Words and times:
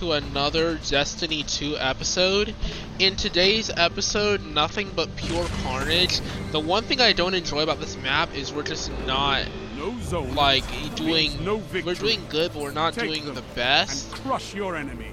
to 0.00 0.12
another 0.12 0.76
Destiny 0.76 1.42
2 1.42 1.76
episode. 1.76 2.54
In 2.98 3.16
today's 3.16 3.70
episode, 3.76 4.40
nothing 4.42 4.90
but 4.96 5.14
pure 5.14 5.46
carnage. 5.62 6.20
The 6.52 6.60
one 6.60 6.84
thing 6.84 7.02
I 7.02 7.12
don't 7.12 7.34
enjoy 7.34 7.60
about 7.60 7.80
this 7.80 7.98
map 7.98 8.34
is 8.34 8.50
we're 8.50 8.62
just 8.62 8.90
not 9.06 9.44
No 9.76 9.98
zone 10.00 10.34
like 10.34 10.64
doing 10.96 11.44
no 11.44 11.62
we're 11.72 11.94
doing 11.94 12.22
good, 12.30 12.54
but 12.54 12.62
we're 12.62 12.72
not 12.72 12.94
Take 12.94 13.08
doing 13.10 13.34
the 13.34 13.42
best. 13.54 14.10
and 14.10 14.22
crush 14.22 14.54
your 14.54 14.74
enemies. 14.74 15.12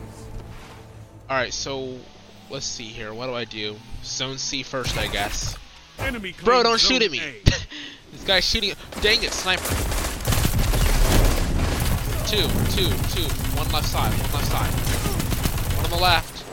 All 1.29 1.35
right, 1.35 1.53
so 1.53 1.97
let's 2.49 2.65
see 2.65 2.85
here. 2.85 3.13
What 3.13 3.27
do 3.27 3.33
I 3.33 3.43
do? 3.43 3.75
Zone 4.05 4.37
C 4.37 4.63
first, 4.63 4.97
I 4.97 5.07
guess. 5.07 5.57
Enemy 5.99 6.33
Bro, 6.43 6.63
don't 6.63 6.79
shoot 6.79 7.01
at 7.01 7.11
me. 7.11 7.21
This 8.13 8.23
guy's 8.23 8.45
shooting. 8.45 8.71
Dang 9.01 9.21
it, 9.21 9.33
sniper. 9.33 9.67
Two, 12.25 12.47
two, 12.71 12.89
two. 13.13 13.46
One 13.57 13.71
left 13.71 13.87
side, 13.87 14.13
one 14.13 14.31
left 14.33 14.47
side. 14.51 14.71
One 15.75 15.85
on 15.85 15.91
the 15.91 15.97
left. 15.97 16.45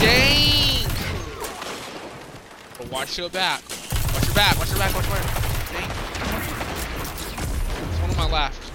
Dang! 0.00 0.86
But 2.76 2.90
watch 2.90 3.16
your 3.16 3.30
back. 3.30 3.62
Watch 4.12 4.26
your 4.26 4.34
back, 4.34 4.58
watch 4.58 4.70
your 4.70 4.78
back, 4.78 4.94
watch 4.94 5.06
your 5.06 5.14
back. 5.14 5.26
Dang. 5.72 5.88
There's 7.76 8.00
one 8.00 8.10
on 8.10 8.16
my 8.16 8.26
left. 8.30 8.72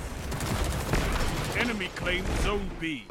Enemy 1.57 1.89
claims 1.95 2.29
zone 2.41 2.69
B. 2.79 3.05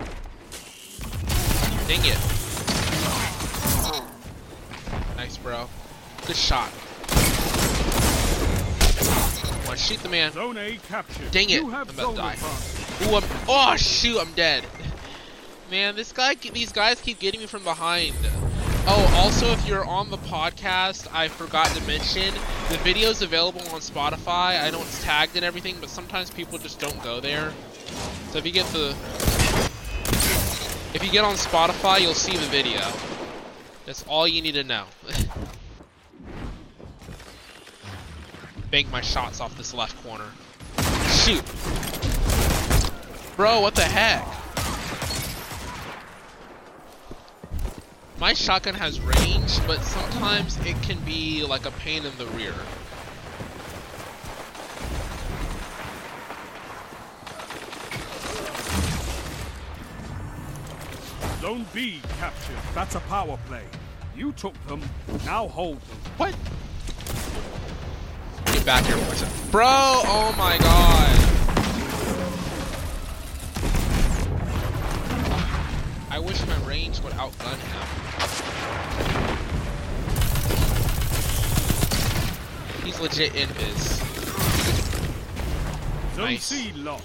Dang 1.87 2.05
it. 2.05 2.18
Nice, 5.16 5.37
bro. 5.37 5.68
Good 6.27 6.37
shot. 6.37 6.71
Come 9.60 9.71
on, 9.71 9.77
shoot 9.77 10.02
the 10.02 10.09
man. 10.09 10.32
Zone 10.32 10.57
A 10.57 10.79
captured. 10.88 11.30
Dang 11.30 11.51
it, 11.51 11.62
You 11.62 11.68
have 11.71 11.88
I'm 11.91 11.95
about 11.95 12.10
to 12.10 12.16
die. 12.16 12.84
Ooh, 13.03 13.16
I'm, 13.16 13.25
oh 13.48 13.77
shoot, 13.77 14.19
I'm 14.19 14.33
dead. 14.33 14.65
Man, 15.71 15.97
this 15.97 16.12
guy, 16.12 16.35
these 16.35 16.73
guys 16.73 17.01
keep 17.01 17.19
getting 17.19 17.41
me 17.41 17.47
from 17.47 17.65
behind. 17.65 18.15
Oh, 18.87 19.10
also, 19.16 19.51
if 19.51 19.66
you're 19.66 19.85
on 19.85 20.10
the 20.10 20.18
podcast, 20.18 21.09
I 21.13 21.29
forgot 21.29 21.68
to 21.68 21.83
mention 21.87 22.35
the 22.68 22.77
video's 22.79 23.23
available 23.23 23.63
on 23.73 23.80
Spotify. 23.80 24.63
I 24.63 24.68
know 24.71 24.83
it's 24.83 25.02
tagged 25.02 25.37
and 25.37 25.45
everything, 25.45 25.77
but 25.80 25.88
sometimes 25.88 26.30
people 26.30 26.59
just 26.59 26.80
don't 26.80 27.02
go 27.02 27.18
there. 27.18 27.52
So 28.30 28.38
if 28.38 28.45
you 28.45 28.52
get 28.52 28.66
the, 28.66 28.91
if 30.95 31.02
you 31.02 31.11
get 31.11 31.24
on 31.24 31.37
Spotify, 31.37 32.01
you'll 32.01 32.13
see 32.13 32.37
the 32.37 32.46
video. 32.46 32.80
That's 33.87 34.05
all 34.07 34.29
you 34.29 34.43
need 34.43 34.55
to 34.55 34.65
know. 34.65 34.85
Bank 38.71 38.90
my 38.90 39.01
shots 39.01 39.40
off 39.40 39.57
this 39.57 39.73
left 39.73 39.96
corner. 40.05 40.30
Shoot. 41.09 41.43
Bro, 43.37 43.63
what 43.63 43.74
the 43.74 43.82
heck? 43.82 44.24
My 48.21 48.32
shotgun 48.32 48.74
has 48.74 49.01
range, 49.01 49.59
but 49.66 49.82
sometimes 49.82 50.57
it 50.65 50.80
can 50.82 51.01
be 51.01 51.45
like 51.45 51.66
a 51.66 51.73
pain 51.73 52.07
in 52.07 52.16
the 52.16 52.27
rear. 52.27 52.55
Zone 61.40 61.66
B 61.74 62.01
captured. 62.21 62.57
That's 62.73 62.95
a 62.95 63.01
power 63.01 63.37
play. 63.46 63.65
You 64.16 64.31
took 64.32 64.55
them. 64.69 64.81
Now 65.27 65.49
hold 65.49 65.81
them. 65.82 65.99
What? 66.19 66.37
Get 68.55 68.65
back 68.65 68.84
here, 68.84 68.97
boys. 68.97 69.25
Bro, 69.50 69.66
oh 69.66 70.34
my 70.38 70.56
god. 70.59 71.34
I 76.15 76.19
wish 76.20 76.47
my 76.47 76.56
range 76.59 77.00
would 77.00 77.12
outgun 77.15 77.59
him. 77.59 77.82
He's 82.84 83.00
legit 83.00 83.34
in 83.34 83.49
his. 83.49 83.99
Zone 86.15 86.25
Nice. 86.27 86.44
C 86.44 86.71
lost. 86.77 87.03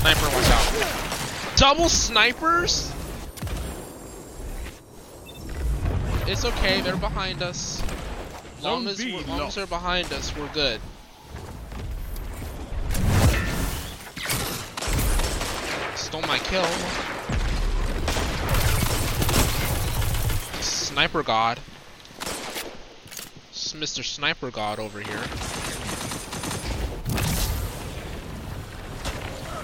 Sniper, 0.00 0.28
watch 0.34 0.50
out. 0.50 1.56
Double 1.56 1.90
snipers? 1.90 2.90
It's 6.26 6.46
okay, 6.46 6.80
they're 6.80 6.96
behind 6.96 7.42
us. 7.42 7.82
Long 8.62 8.88
as, 8.88 9.04
long 9.04 9.42
as 9.42 9.54
they're 9.56 9.66
behind 9.66 10.10
us, 10.14 10.34
we're 10.34 10.48
good. 10.54 10.80
My 16.32 16.38
kill. 16.38 16.64
Sniper 20.62 21.22
God. 21.22 21.60
It's 23.50 23.74
Mr. 23.74 24.02
Sniper 24.02 24.50
God 24.50 24.78
over 24.78 25.00
here. 25.00 25.20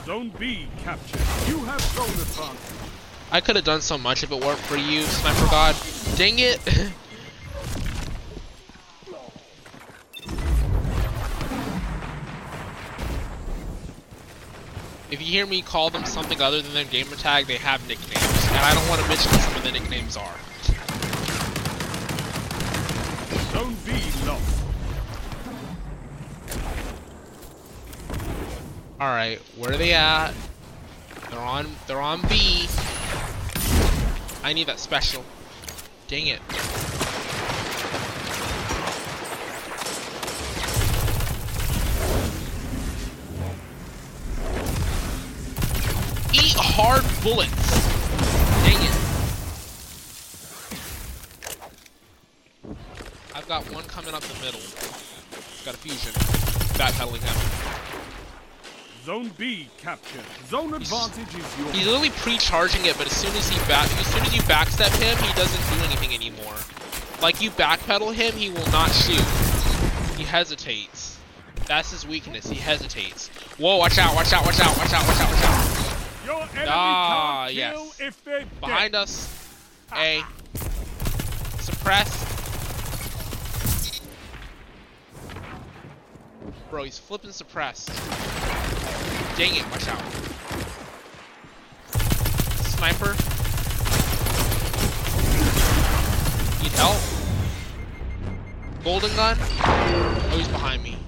Zone 0.04 0.30
B 0.38 0.68
captured. 0.84 1.20
You 1.48 1.64
have 1.64 1.80
zone 1.80 2.04
advantage. 2.04 2.58
I 3.30 3.40
could 3.40 3.56
have 3.56 3.64
done 3.64 3.80
so 3.80 3.96
much 3.96 4.22
if 4.22 4.30
it 4.30 4.38
weren't 4.38 4.58
for 4.58 4.76
you, 4.76 5.04
Sniper 5.04 5.46
God. 5.46 5.74
Dang 6.16 6.38
it! 6.38 6.60
you 15.28 15.34
hear 15.34 15.46
me 15.46 15.60
call 15.60 15.90
them 15.90 16.06
something 16.06 16.40
other 16.40 16.62
than 16.62 16.72
their 16.72 16.84
gamer 16.84 17.14
tag, 17.14 17.46
they 17.46 17.58
have 17.58 17.86
nicknames, 17.86 18.46
and 18.46 18.56
I 18.56 18.72
don't 18.74 18.88
want 18.88 19.02
to 19.02 19.08
mention 19.08 19.30
what 19.30 19.40
some 19.42 19.56
of 19.56 19.62
the 19.62 19.72
nicknames 19.72 20.16
are. 20.16 20.34
Zone 23.52 23.76
B 23.84 23.92
lost. 24.26 24.64
All 28.98 29.08
right, 29.08 29.38
where 29.56 29.72
are 29.72 29.76
they 29.76 29.92
at? 29.92 30.32
They're 31.30 31.38
on. 31.38 31.66
They're 31.86 32.00
on 32.00 32.22
B. 32.22 32.66
I 34.42 34.54
need 34.54 34.66
that 34.68 34.78
special. 34.78 35.24
Dang 36.06 36.28
it. 36.28 36.40
Bullets. 47.28 47.52
Dang 48.64 48.82
it. 48.82 48.96
I've 53.34 53.46
got 53.46 53.70
one 53.70 53.84
coming 53.84 54.14
up 54.14 54.22
the 54.22 54.44
middle. 54.44 54.60
Got 55.64 55.74
a 55.74 55.78
fusion. 55.78 56.12
Backpedaling 56.78 57.22
him. 57.22 57.36
Zone 59.04 59.30
B 59.36 59.68
captured. 59.76 60.24
Zone 60.46 60.72
advantage 60.72 61.28
is 61.28 61.58
yours. 61.58 61.74
He's 61.74 61.86
literally 61.86 62.10
pre-charging 62.10 62.86
it, 62.86 62.96
but 62.96 63.06
as 63.06 63.12
soon 63.12 63.34
as 63.36 63.48
he 63.48 63.58
back, 63.68 63.90
as 63.98 64.06
soon 64.06 64.22
as 64.22 64.34
you 64.34 64.40
backstep 64.42 64.94
him, 64.98 65.16
he 65.18 65.32
doesn't 65.34 65.78
do 65.78 65.84
anything 65.84 66.14
anymore. 66.14 66.56
Like 67.20 67.42
you 67.42 67.50
backpedal 67.50 68.14
him, 68.14 68.32
he 68.32 68.48
will 68.48 68.70
not 68.70 68.90
shoot. 68.90 69.24
He 70.16 70.24
hesitates. 70.24 71.18
That's 71.66 71.90
his 71.90 72.06
weakness. 72.06 72.48
He 72.48 72.56
hesitates. 72.56 73.28
Whoa! 73.58 73.76
Watch 73.76 73.98
out! 73.98 74.14
Watch 74.14 74.32
out! 74.32 74.46
Watch 74.46 74.60
out! 74.60 74.76
Watch 74.78 74.92
out! 74.94 75.06
Watch 75.06 75.20
out! 75.20 75.30
Watch 75.30 75.44
out! 75.44 75.67
Your 76.28 76.42
enemy 76.42 76.66
Ah, 76.68 77.44
can't 77.46 77.54
yes. 77.54 77.72
kill 77.96 78.06
if 78.06 78.22
they're 78.22 78.44
Behind 78.60 78.92
dead. 78.92 78.98
us. 78.98 79.48
A. 79.94 80.22
Suppress. 81.60 82.26
Bro, 86.68 86.82
he's 86.84 86.98
flipping 86.98 87.32
suppressed. 87.32 87.88
Dang 89.38 89.54
it! 89.56 89.64
Watch 89.70 89.88
out. 89.88 90.02
Sniper. 92.76 93.16
Need 96.62 96.72
help? 96.72 96.98
Golden 98.84 99.16
gun? 99.16 99.38
Oh, 99.40 100.36
he's 100.36 100.48
behind 100.48 100.82
me. 100.82 100.98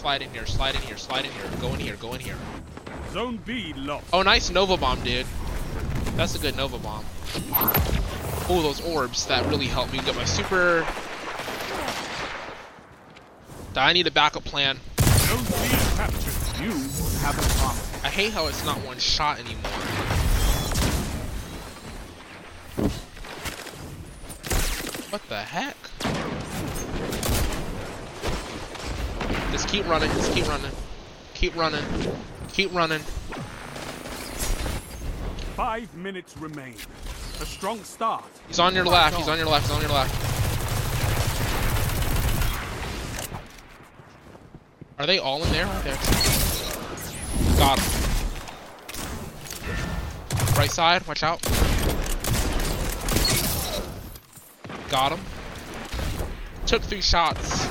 Slide 0.00 0.22
in 0.22 0.30
here, 0.30 0.46
slide 0.46 0.74
in 0.74 0.80
here, 0.80 0.96
slide 0.96 1.26
in 1.26 1.30
here. 1.30 1.44
Go 1.60 1.74
in 1.74 1.80
here, 1.80 1.94
go 1.96 2.14
in 2.14 2.20
here. 2.20 2.36
Zone 3.10 3.36
B 3.44 3.74
lost. 3.76 4.06
Oh, 4.14 4.22
nice 4.22 4.48
Nova 4.48 4.78
Bomb, 4.78 5.02
dude. 5.02 5.26
That's 6.16 6.34
a 6.34 6.38
good 6.38 6.56
Nova 6.56 6.78
Bomb. 6.78 7.04
Oh, 8.48 8.60
those 8.62 8.80
orbs, 8.80 9.26
that 9.26 9.44
really 9.44 9.66
helped 9.66 9.92
me 9.92 9.98
get 9.98 10.16
my 10.16 10.24
super... 10.24 10.86
I 13.76 13.92
need 13.92 14.06
a 14.06 14.10
backup 14.10 14.44
plan. 14.44 14.78
Zone 15.00 15.44
B 15.44 15.68
captured. 15.96 16.62
You 16.62 16.72
have 17.20 17.38
a 17.38 17.42
problem. 17.58 17.84
I 18.02 18.08
hate 18.08 18.32
how 18.32 18.46
it's 18.46 18.64
not 18.64 18.78
one 18.78 18.98
shot 18.98 19.38
anymore. 19.38 19.70
What 25.10 25.22
the 25.28 25.42
heck? 25.42 25.76
Just 29.52 29.68
keep 29.68 29.86
running, 29.86 30.10
just 30.12 30.32
keep 30.32 30.46
running. 30.48 30.70
Keep 31.34 31.56
running. 31.56 31.84
Keep 32.52 32.74
running. 32.74 33.00
Five 35.56 35.94
minutes 35.94 36.36
remain. 36.38 36.74
A 37.40 37.46
strong 37.46 37.82
start. 37.82 38.24
He's 38.48 38.58
on 38.58 38.74
your 38.74 38.84
left, 38.84 39.16
he's 39.16 39.28
on 39.28 39.38
your 39.38 39.46
left, 39.46 39.66
he's 39.66 39.74
on 39.74 39.82
your 39.82 39.90
left. 39.90 40.14
Are 44.98 45.06
they 45.06 45.18
all 45.18 45.42
in 45.42 45.50
there? 45.52 45.66
There. 45.82 45.96
Got 47.56 47.78
him. 47.78 48.00
Right 50.56 50.70
side, 50.70 51.06
watch 51.06 51.22
out. 51.22 51.40
Got 54.90 55.12
him. 55.12 55.20
Took 56.66 56.82
three 56.82 57.00
shots. 57.00 57.66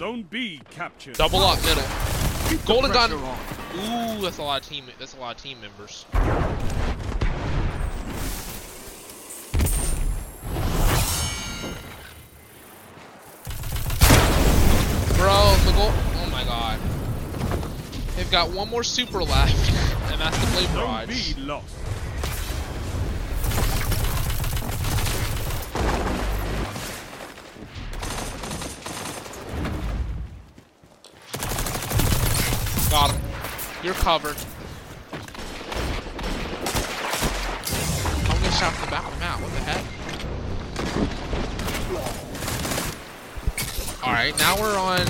Zone 0.00 0.22
B 0.30 0.62
captured. 0.70 1.14
Double 1.16 1.40
up 1.40 1.62
middle. 1.62 1.84
Keep 2.48 2.64
Golden 2.64 2.90
gun. 2.90 3.12
on. 3.12 3.38
Ooh, 3.76 4.22
that's 4.22 4.38
a 4.38 4.42
lot 4.42 4.62
of 4.62 4.66
team. 4.66 4.86
That's 4.98 5.12
a 5.12 5.18
lot 5.18 5.36
of 5.36 5.42
team 5.42 5.60
members. 5.60 6.06
Bro, 6.10 6.22
the 15.66 15.72
goal. 15.76 15.92
Oh 15.92 16.28
my 16.32 16.44
god. 16.44 16.80
They've 18.16 18.30
got 18.30 18.48
one 18.52 18.70
more 18.70 18.82
super 18.82 19.22
left, 19.22 19.70
and 20.12 20.18
that's 20.18 20.38
the 20.38 20.50
Blade 20.52 20.68
Zone 20.68 20.76
Barrage. 20.76 21.34
B 21.34 21.42
lost. 21.42 21.76
Got 32.90 33.12
him. 33.12 33.20
You're 33.82 33.94
covered. 33.94 34.36
I'm 38.28 38.36
gonna 38.36 38.52
shot 38.52 38.74
the 38.74 38.90
back 38.90 39.06
of 39.06 39.14
the 39.14 39.20
map. 39.20 39.40
What 39.40 39.52
the 39.52 39.60
heck? 39.60 39.82
Alright, 44.04 44.38
now 44.38 44.60
we're 44.60 44.78
on. 44.78 45.06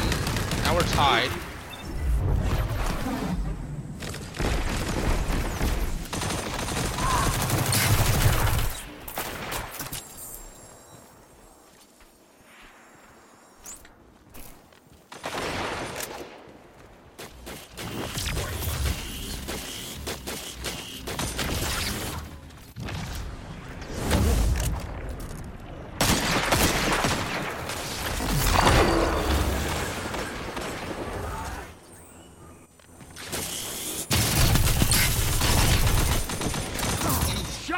Now 0.62 0.74
we're 0.76 0.82
tied. 0.82 1.30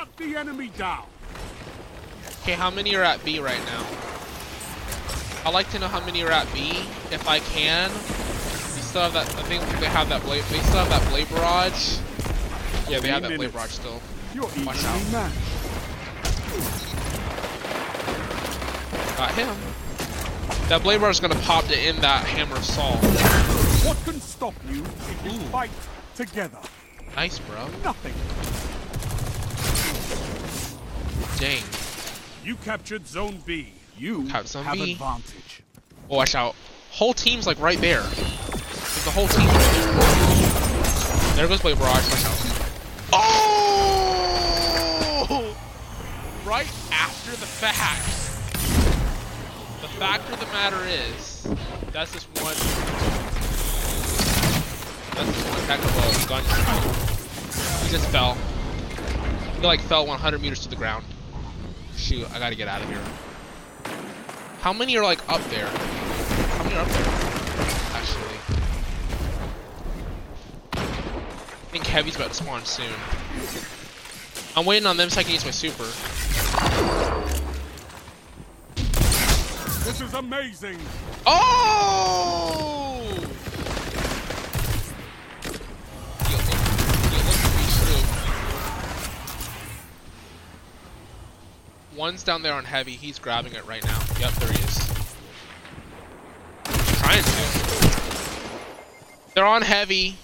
Shut 0.02 0.16
the 0.16 0.46
enemy 0.46 0.71
down. 0.82 1.06
Okay, 2.42 2.54
how 2.54 2.68
many 2.68 2.96
are 2.96 3.04
at 3.04 3.24
B 3.24 3.38
right 3.38 3.64
now? 3.66 3.86
I'd 5.44 5.54
like 5.54 5.70
to 5.70 5.78
know 5.78 5.86
how 5.86 6.04
many 6.04 6.24
are 6.24 6.32
at 6.32 6.52
B, 6.52 6.70
if 7.12 7.28
I 7.28 7.38
can. 7.38 7.88
We 7.88 8.82
still 8.82 9.02
have 9.02 9.12
that. 9.12 9.28
I 9.36 9.42
think 9.42 9.62
they 9.78 9.86
have 9.86 10.08
that 10.08 10.24
blade. 10.24 10.42
They 10.50 10.58
still 10.58 10.84
have 10.84 10.88
that 10.88 11.08
blade 11.08 11.28
barrage. 11.28 11.98
Yeah, 12.88 12.98
they 12.98 13.10
have 13.10 13.22
that 13.22 13.36
blade 13.36 13.52
barrage 13.52 13.70
still. 13.70 14.02
You're 14.34 14.42
Watch 14.66 14.82
out. 14.84 15.00
Got 19.16 19.34
him. 19.34 19.56
That 20.68 20.82
blade 20.82 20.98
barrage 20.98 21.14
is 21.14 21.20
gonna 21.20 21.40
pop 21.42 21.64
to 21.66 21.78
end 21.78 21.98
that 21.98 22.24
hammer 22.24 22.60
Sol. 22.60 22.96
What 23.86 23.96
can 24.04 24.20
stop 24.20 24.54
you 24.68 24.82
if 24.82 25.24
you 25.24 25.30
Ooh. 25.30 25.44
fight 25.52 25.70
together? 26.16 26.58
Nice, 27.14 27.38
bro. 27.38 27.68
Nothing. 27.84 28.14
Dang. 31.42 31.64
You 32.44 32.54
captured 32.54 33.04
Zone 33.04 33.42
B. 33.44 33.72
You 33.98 34.28
Have 34.28 34.46
Zone 34.46 34.62
have 34.62 34.74
B. 34.74 34.92
advantage. 34.92 35.64
Oh, 36.08 36.18
watch 36.18 36.36
out. 36.36 36.54
Whole 36.92 37.12
team's 37.12 37.48
like 37.48 37.58
right 37.58 37.80
there. 37.80 38.02
Like 38.02 38.12
the 39.02 39.10
whole 39.10 39.26
team 39.26 39.48
right 39.48 39.72
there. 39.74 41.34
There 41.34 41.48
goes 41.48 41.60
Blade 41.60 41.80
Barrage. 41.80 42.08
Watch 42.10 42.26
out. 42.26 42.38
Oh! 45.28 45.56
Right 46.46 46.70
after 46.92 47.32
the 47.32 47.46
fact. 47.46 48.06
The 49.82 49.88
fact 49.98 50.30
of 50.32 50.38
the 50.38 50.46
matter 50.46 50.78
is, 50.84 51.42
that's 51.90 52.12
just 52.12 52.28
one. 52.40 52.54
That's 55.16 55.26
just 55.36 55.48
one 55.50 55.58
heck 55.62 55.80
of 55.80 55.98
uh, 55.98 56.24
a 56.24 56.28
gun. 56.28 56.44
He 57.84 57.90
just 57.90 58.08
fell. 58.10 58.38
He 59.56 59.66
like 59.66 59.80
fell 59.80 60.06
100 60.06 60.40
meters 60.40 60.60
to 60.60 60.68
the 60.68 60.76
ground. 60.76 61.04
Shoot, 62.02 62.26
I 62.32 62.40
gotta 62.40 62.56
get 62.56 62.66
out 62.66 62.82
of 62.82 62.88
here. 62.88 63.00
How 64.60 64.72
many 64.72 64.96
are 64.96 65.04
like 65.04 65.20
up 65.28 65.40
there? 65.50 65.68
How 65.68 66.64
many 66.64 66.74
are 66.74 66.80
up 66.80 66.88
there? 66.88 67.06
Actually. 67.94 68.38
I 70.72 71.70
think 71.70 71.86
Heavy's 71.86 72.16
about 72.16 72.32
to 72.32 72.34
spawn 72.34 72.64
soon. 72.64 72.92
I'm 74.56 74.66
waiting 74.66 74.86
on 74.88 74.96
them 74.96 75.10
so 75.10 75.20
I 75.20 75.22
can 75.22 75.32
use 75.32 75.44
my 75.44 75.52
super. 75.52 75.84
This 79.84 80.00
is 80.00 80.12
amazing. 80.12 80.80
Oh! 81.24 83.06
You 86.28 86.36
look, 86.36 86.58
you 87.12 87.18
look 87.22 87.38
to 87.38 87.48
be 87.56 87.64
true. 87.78 88.02
One's 92.02 92.24
down 92.24 92.42
there 92.42 92.54
on 92.54 92.64
heavy. 92.64 92.96
He's 92.96 93.20
grabbing 93.20 93.52
it 93.52 93.64
right 93.64 93.84
now. 93.84 94.00
Yep, 94.18 94.32
there 94.32 94.50
he 94.50 94.58
is. 94.64 94.76
Trying 96.98 97.22
to. 97.22 97.30
They're 99.34 99.46
on 99.46 99.62
heavy. 99.62 100.16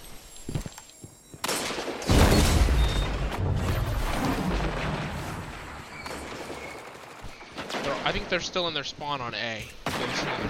They're, 7.85 7.95
I 8.05 8.11
think 8.11 8.29
they're 8.29 8.41
still 8.41 8.67
in 8.67 8.75
their 8.75 8.83
spawn 8.83 9.21
on 9.21 9.35
A. 9.35 9.63
They're. 9.85 10.49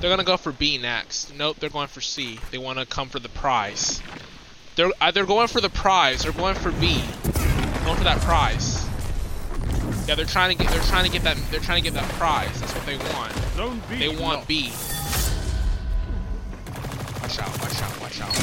They're 0.00 0.10
gonna 0.10 0.22
go 0.22 0.36
for 0.36 0.52
B 0.52 0.78
next. 0.78 1.34
Nope, 1.36 1.56
they're 1.58 1.68
going 1.68 1.88
for 1.88 2.00
C. 2.00 2.38
They 2.52 2.58
want 2.58 2.78
to 2.78 2.86
come 2.86 3.08
for 3.08 3.18
the 3.18 3.28
prize. 3.28 4.00
They're 4.76 4.86
uh, 4.86 4.92
either 5.00 5.26
going 5.26 5.48
for 5.48 5.60
the 5.60 5.70
prize 5.70 6.22
They're 6.22 6.30
going 6.30 6.54
for 6.54 6.70
B. 6.70 7.02
Going 7.84 7.96
for 7.96 8.04
that 8.04 8.20
prize. 8.20 8.83
Yeah, 10.06 10.14
they're 10.16 10.26
trying 10.26 10.56
to 10.56 10.62
get. 10.62 10.70
They're 10.72 10.82
trying 10.82 11.04
to 11.04 11.10
get 11.10 11.22
that. 11.22 11.36
They're 11.50 11.60
trying 11.60 11.82
to 11.82 11.90
get 11.90 11.94
that 12.00 12.08
prize. 12.14 12.60
That's 12.60 12.74
what 12.74 12.84
they 12.86 12.96
want. 12.96 13.32
Zone 13.56 13.80
B. 13.88 13.96
They 13.98 14.08
want 14.08 14.20
lost. 14.38 14.48
B. 14.48 14.70
Watch 17.22 17.38
out! 17.38 17.58
Watch 17.60 17.82
out! 17.82 18.00
Watch 18.02 18.20
out! 18.20 18.34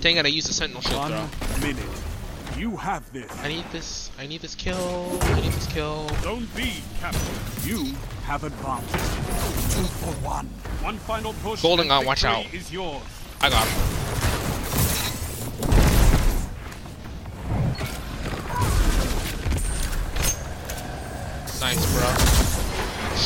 Dang 0.00 0.16
it! 0.16 0.24
I 0.24 0.28
used 0.28 0.48
the 0.48 0.52
sentinel 0.52 0.80
shield 0.82 1.00
One 1.10 1.28
throw. 1.28 1.60
minute. 1.68 1.84
You 2.56 2.76
have 2.76 3.10
this. 3.12 3.30
I 3.42 3.48
need 3.48 3.64
this. 3.72 4.10
I 4.18 4.26
need 4.26 4.42
this 4.42 4.54
kill. 4.54 5.18
I 5.22 5.40
need 5.40 5.52
this 5.52 5.66
kill. 5.66 6.08
Zone 6.20 6.46
B 6.54 6.74
captured. 7.00 7.20
You 7.64 7.92
have 8.24 8.44
advantage. 8.44 8.90
Two 9.74 9.82
for 9.98 10.12
one. 10.24 10.46
One 10.82 10.98
final 10.98 11.32
push. 11.42 11.62
Golden 11.62 11.84
and 11.84 11.88
gun, 11.90 12.06
watch 12.06 12.24
out. 12.24 12.52
Is 12.54 12.72
yours. 12.72 13.02
I 13.40 13.50
got 13.50 13.66
him. 13.66 14.01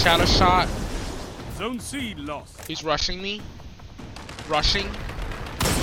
Shadow 0.07 0.25
shot. 0.25 0.69
Zone 1.57 1.81
C 1.81 2.15
lost. 2.15 2.65
He's 2.69 2.85
rushing 2.85 3.21
me. 3.21 3.43
Rushing. 4.49 4.87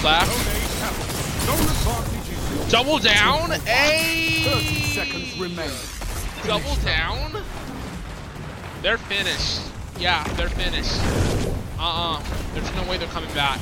Left. 0.01 0.31
A 0.31 0.79
captured. 0.79 1.11
Zone 1.43 1.59
advantage 1.59 2.29
is 2.31 2.57
yours. 2.57 2.71
Double 2.71 2.99
down. 2.99 3.49
30 3.49 4.81
seconds 4.93 5.37
remain. 5.37 5.69
Double 6.45 6.75
down. 6.85 7.43
They're 8.81 8.97
finished. 8.97 9.59
Yeah, 9.99 10.23
they're 10.35 10.47
finished. 10.47 11.01
Uh-uh. 11.77 12.23
There's 12.53 12.75
no 12.77 12.89
way 12.89 12.97
they're 12.97 13.09
coming 13.09 13.33
back. 13.33 13.59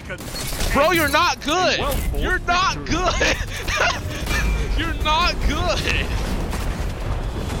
Seconds. 0.00 0.72
Bro, 0.72 0.92
you're 0.92 1.08
not 1.08 1.40
good. 1.44 1.78
You're 2.16 2.38
not 2.40 2.76
good. 2.84 3.14
you're 4.78 4.94
not 5.04 5.34
good. 5.46 6.06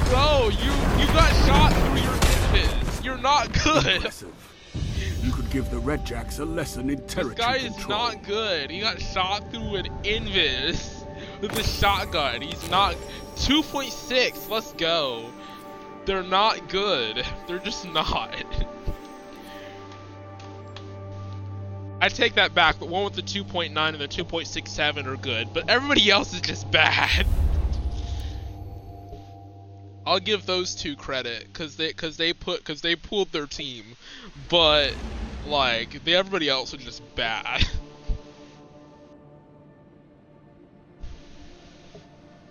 Bro, 0.08 0.50
you 0.50 0.72
you 0.98 1.06
got 1.12 1.32
shot 1.46 1.72
through 1.72 2.00
your 2.00 2.14
invis. 2.14 3.04
You're 3.04 3.18
not 3.18 3.52
good. 3.64 4.12
You 5.22 5.32
could 5.32 5.50
give 5.50 5.70
the 5.70 5.78
Red 5.78 6.06
Jacks 6.06 6.38
a 6.38 6.44
lesson 6.44 6.90
in 6.90 7.02
This 7.02 7.14
territory 7.14 7.34
guy 7.36 7.56
is 7.56 7.74
control. 7.74 7.98
not 7.98 8.22
good. 8.22 8.70
He 8.70 8.80
got 8.80 9.00
shot 9.00 9.50
through 9.50 9.76
an 9.76 9.86
invis 10.04 11.04
with 11.40 11.58
a 11.58 11.64
shotgun. 11.64 12.40
He's 12.40 12.70
not 12.70 12.94
2.6. 13.36 14.48
Let's 14.48 14.72
go. 14.74 15.30
They're 16.06 16.22
not 16.22 16.68
good. 16.68 17.24
They're 17.46 17.58
just 17.58 17.86
not. 17.88 18.34
I 22.00 22.08
take 22.08 22.34
that 22.34 22.54
back. 22.54 22.78
The 22.78 22.84
one 22.84 23.04
with 23.04 23.14
the 23.14 23.22
2.9 23.22 23.70
and 23.76 23.98
the 24.00 24.06
2.67 24.06 25.06
are 25.06 25.16
good, 25.16 25.52
but 25.52 25.68
everybody 25.68 26.10
else 26.10 26.32
is 26.32 26.40
just 26.40 26.70
bad. 26.72 27.26
I'll 30.06 30.20
give 30.20 30.46
those 30.46 30.74
two 30.74 30.96
credit 30.96 31.48
because 31.52 31.76
they 31.76 31.88
because 31.88 32.16
they 32.16 32.32
put 32.32 32.60
because 32.60 32.80
they 32.80 32.96
pulled 32.96 33.30
their 33.30 33.46
team, 33.46 33.84
but 34.48 34.94
like 35.46 36.02
the 36.04 36.14
everybody 36.14 36.48
else 36.48 36.72
are 36.72 36.78
just 36.78 37.02
bad. 37.14 37.68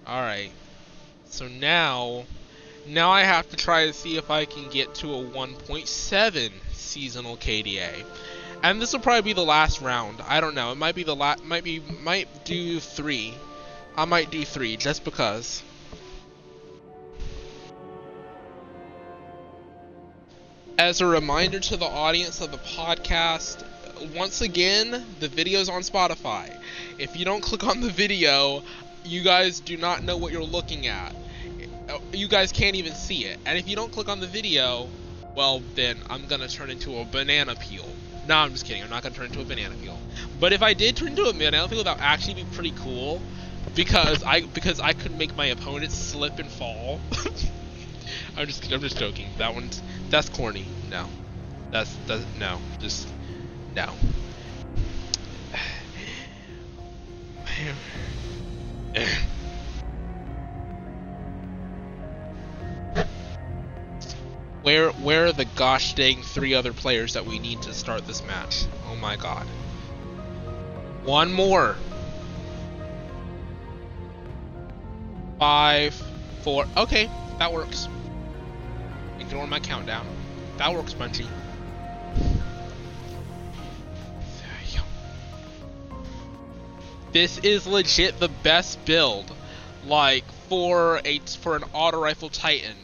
All 0.05 0.21
right, 0.21 0.51
so 1.25 1.47
now 1.47 2.25
now 2.85 3.09
I 3.09 3.23
have 3.23 3.49
to 3.49 3.55
try 3.55 3.87
to 3.87 3.93
see 3.93 4.17
if 4.17 4.29
I 4.29 4.45
can 4.45 4.69
get 4.69 4.93
to 4.95 5.15
a 5.15 5.23
1.7 5.23 6.51
seasonal 6.73 7.37
KDA. 7.37 8.05
And 8.63 8.81
this 8.81 8.93
will 8.93 8.99
probably 8.99 9.21
be 9.21 9.33
the 9.33 9.45
last 9.45 9.81
round. 9.81 10.21
I 10.27 10.41
don't 10.41 10.55
know. 10.55 10.71
It 10.71 10.77
might 10.77 10.95
be 10.95 11.03
the 11.03 11.15
last. 11.15 11.43
Might 11.43 11.63
be. 11.63 11.81
Might 12.03 12.45
do 12.45 12.79
three. 12.79 13.33
I 13.95 14.05
might 14.05 14.29
do 14.31 14.43
three 14.43 14.77
just 14.77 15.03
because. 15.03 15.63
As 20.77 21.01
a 21.01 21.07
reminder 21.07 21.59
to 21.59 21.77
the 21.77 21.85
audience 21.85 22.39
of 22.39 22.51
the 22.51 22.57
podcast, 22.57 23.63
once 24.15 24.41
again, 24.41 25.05
the 25.19 25.27
video's 25.27 25.69
on 25.69 25.81
Spotify. 25.81 26.55
If 26.99 27.17
you 27.17 27.25
don't 27.25 27.41
click 27.41 27.63
on 27.63 27.81
the 27.81 27.89
video, 27.89 28.63
you 29.03 29.23
guys 29.23 29.59
do 29.59 29.77
not 29.77 30.03
know 30.03 30.17
what 30.17 30.31
you're 30.31 30.43
looking 30.43 30.85
at. 30.85 31.15
You 32.13 32.27
guys 32.27 32.51
can't 32.51 32.75
even 32.75 32.93
see 32.93 33.25
it. 33.25 33.39
And 33.45 33.57
if 33.57 33.67
you 33.67 33.75
don't 33.75 33.91
click 33.91 34.09
on 34.09 34.19
the 34.19 34.27
video, 34.27 34.87
well, 35.35 35.63
then 35.75 35.97
I'm 36.09 36.27
gonna 36.27 36.47
turn 36.47 36.69
into 36.69 36.99
a 36.99 37.05
banana 37.05 37.55
peel. 37.55 37.87
No, 38.27 38.35
I'm 38.35 38.51
just 38.51 38.65
kidding. 38.65 38.83
I'm 38.83 38.89
not 38.89 39.03
gonna 39.03 39.15
turn 39.15 39.27
into 39.27 39.39
a 39.39 39.45
banana 39.45 39.73
peel. 39.81 39.97
But 40.39 40.51
if 40.51 40.61
I 40.61 40.73
did 40.73 40.97
turn 40.97 41.09
into 41.09 41.23
a 41.23 41.33
banana 41.33 41.67
peel, 41.69 41.83
that 41.83 41.95
would 41.97 42.03
actually 42.03 42.33
be 42.35 42.45
pretty 42.51 42.71
cool, 42.71 43.21
because 43.73 44.21
I 44.23 44.41
because 44.41 44.81
I 44.81 44.93
could 44.93 45.17
make 45.17 45.35
my 45.37 45.45
opponents 45.45 45.95
slip 45.95 46.37
and 46.37 46.49
fall. 46.49 46.99
I'm 48.37 48.47
just 48.47 48.69
I'm 48.71 48.81
just 48.81 48.97
joking. 48.97 49.27
That 49.37 49.53
one's 49.53 49.81
that's 50.09 50.27
corny. 50.27 50.65
No, 50.89 51.07
that's 51.71 51.95
that's 52.05 52.25
no. 52.37 52.59
Just 52.79 53.07
no. 53.75 53.93
Where 64.67 64.89
where 64.91 65.27
are 65.27 65.31
the 65.31 65.45
gosh 65.45 65.93
dang 65.93 66.21
three 66.21 66.53
other 66.53 66.73
players 66.73 67.13
that 67.13 67.25
we 67.25 67.39
need 67.39 67.61
to 67.61 67.73
start 67.73 68.05
this 68.05 68.21
match? 68.25 68.65
Oh 68.89 68.97
my 68.97 69.15
god. 69.15 69.47
One 71.05 71.31
more. 71.31 71.77
Five, 75.39 75.93
four. 76.41 76.65
Okay, 76.75 77.09
that 77.39 77.53
works. 77.53 77.87
Ignore 79.21 79.47
my 79.47 79.61
countdown. 79.61 80.05
That 80.57 80.73
works, 80.73 80.93
Bungie. 80.93 81.29
This 87.13 87.37
is 87.37 87.65
legit 87.65 88.19
the 88.19 88.27
best 88.27 88.83
build, 88.83 89.33
like 89.85 90.25
for 90.49 90.99
a 91.05 91.19
for 91.19 91.55
an 91.55 91.63
auto 91.71 92.01
rifle 92.01 92.27
Titan, 92.27 92.75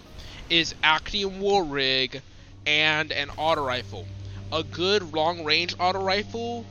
is 0.54 0.76
Actium 0.84 1.40
War 1.40 1.64
Rig 1.64 2.22
and 2.68 3.12
an 3.12 3.32
auto 3.38 3.66
rifle. 3.66 4.06
A 4.52 4.62
good 4.62 5.12
long 5.12 5.44
range 5.44 5.74
auto 5.80 6.00
rifle, 6.00 6.64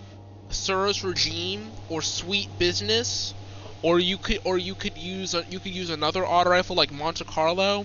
Suros 0.50 1.02
Regime 1.02 1.72
or 1.88 2.00
Sweet 2.00 2.48
Business, 2.60 3.34
or 3.82 3.98
you 3.98 4.18
could 4.18 4.38
or 4.44 4.56
you 4.56 4.76
could 4.76 4.96
use 4.96 5.34
a, 5.34 5.44
you 5.50 5.58
could 5.58 5.74
use 5.74 5.90
another 5.90 6.24
auto 6.24 6.50
rifle 6.50 6.76
like 6.76 6.92
Monte 6.92 7.24
Carlo. 7.24 7.84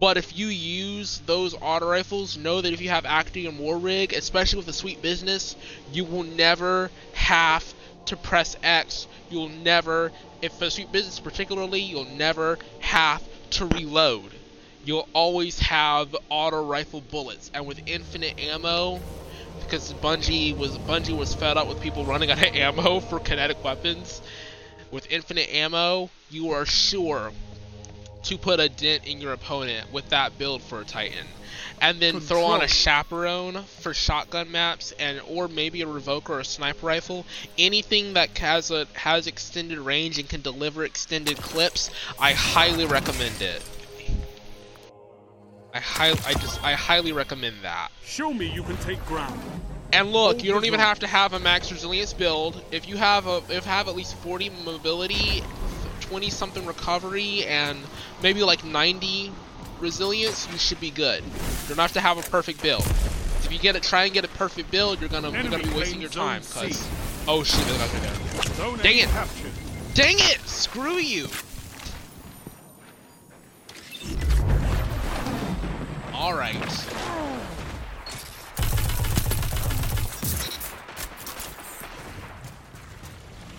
But 0.00 0.16
if 0.16 0.38
you 0.38 0.46
use 0.46 1.20
those 1.26 1.54
auto 1.60 1.86
rifles, 1.86 2.38
know 2.38 2.62
that 2.62 2.72
if 2.72 2.80
you 2.80 2.88
have 2.88 3.04
Actium 3.04 3.58
War 3.58 3.76
Rig, 3.76 4.14
especially 4.14 4.56
with 4.56 4.66
the 4.66 4.72
Sweet 4.72 5.02
Business, 5.02 5.54
you 5.92 6.04
will 6.04 6.22
never 6.22 6.90
have 7.12 7.74
to 8.06 8.16
press 8.16 8.56
X. 8.62 9.06
You'll 9.30 9.50
never, 9.50 10.12
if 10.40 10.54
for 10.54 10.70
Sweet 10.70 10.90
Business 10.92 11.20
particularly, 11.20 11.80
you'll 11.80 12.06
never 12.06 12.58
have 12.80 13.22
to 13.50 13.66
reload. 13.66 14.37
You'll 14.84 15.08
always 15.12 15.58
have 15.60 16.14
auto 16.28 16.64
rifle 16.64 17.00
bullets, 17.00 17.50
and 17.52 17.66
with 17.66 17.80
infinite 17.86 18.38
ammo, 18.40 19.00
because 19.60 19.92
Bungie 19.94 20.56
was 20.56 20.78
Bungie 20.78 21.16
was 21.16 21.34
fed 21.34 21.56
up 21.56 21.68
with 21.68 21.80
people 21.80 22.04
running 22.04 22.30
out 22.30 22.38
of 22.38 22.44
ammo 22.54 23.00
for 23.00 23.20
kinetic 23.20 23.62
weapons. 23.62 24.22
With 24.90 25.10
infinite 25.10 25.50
ammo, 25.50 26.08
you 26.30 26.52
are 26.52 26.64
sure 26.64 27.32
to 28.24 28.38
put 28.38 28.60
a 28.60 28.68
dent 28.68 29.06
in 29.06 29.20
your 29.20 29.32
opponent 29.32 29.92
with 29.92 30.08
that 30.10 30.38
build 30.38 30.62
for 30.62 30.80
a 30.80 30.84
Titan. 30.84 31.26
And 31.80 32.00
then 32.00 32.20
throw 32.20 32.44
on 32.44 32.62
a 32.62 32.68
chaperone 32.68 33.62
for 33.80 33.94
shotgun 33.94 34.50
maps 34.50 34.92
and 34.98 35.20
or 35.28 35.46
maybe 35.46 35.82
a 35.82 35.86
revoker 35.86 36.30
or 36.30 36.40
a 36.40 36.44
sniper 36.44 36.86
rifle. 36.86 37.24
Anything 37.56 38.14
that 38.14 38.36
has 38.38 38.70
a 38.70 38.86
has 38.94 39.26
extended 39.26 39.78
range 39.78 40.18
and 40.18 40.28
can 40.28 40.42
deliver 40.42 40.84
extended 40.84 41.36
clips, 41.36 41.90
I 42.18 42.32
highly 42.32 42.86
recommend 42.86 43.40
it. 43.40 43.62
I 45.78 45.80
hi- 45.80 46.30
I 46.30 46.34
just 46.34 46.64
I 46.64 46.72
highly 46.72 47.12
recommend 47.12 47.62
that. 47.62 47.90
Show 48.04 48.34
me 48.34 48.50
you 48.52 48.64
can 48.64 48.76
take 48.78 49.04
ground. 49.06 49.40
And 49.92 50.12
look, 50.12 50.42
you 50.42 50.50
don't 50.50 50.64
even 50.64 50.80
have 50.80 50.98
to 50.98 51.06
have 51.06 51.34
a 51.34 51.38
max 51.38 51.70
resilience 51.70 52.12
build. 52.12 52.60
If 52.72 52.88
you 52.88 52.96
have 52.96 53.28
a 53.28 53.42
if 53.48 53.64
have 53.64 53.86
at 53.86 53.94
least 53.94 54.16
40 54.16 54.50
mobility, 54.64 55.44
20 56.00 56.30
something 56.30 56.66
recovery, 56.66 57.44
and 57.44 57.78
maybe 58.22 58.42
like 58.42 58.64
90 58.64 59.32
resilience, 59.78 60.48
you 60.50 60.58
should 60.58 60.80
be 60.80 60.90
good. 60.90 61.22
You 61.22 61.68
don't 61.68 61.78
have 61.78 61.92
to 61.92 62.00
have 62.00 62.18
a 62.18 62.28
perfect 62.28 62.60
build. 62.60 62.82
If 62.82 63.52
you 63.52 63.60
get 63.60 63.76
it, 63.76 63.84
try 63.84 64.04
and 64.04 64.12
get 64.12 64.24
a 64.24 64.28
perfect 64.28 64.72
build, 64.72 64.98
you're 64.98 65.08
gonna 65.08 65.30
you're 65.30 65.44
gonna 65.44 65.62
be 65.62 65.70
wasting 65.70 66.00
your 66.00 66.10
time. 66.10 66.42
Cause 66.42 66.88
oh 67.28 67.44
shit, 67.44 67.64
they're 67.66 67.78
not 67.78 67.92
gonna. 67.92 68.82
Dang 68.82 68.98
it. 68.98 69.08
captured. 69.10 69.52
Dang 69.94 70.16
it! 70.18 70.40
Screw 70.40 70.98
you! 70.98 71.28
Alright. 76.28 76.56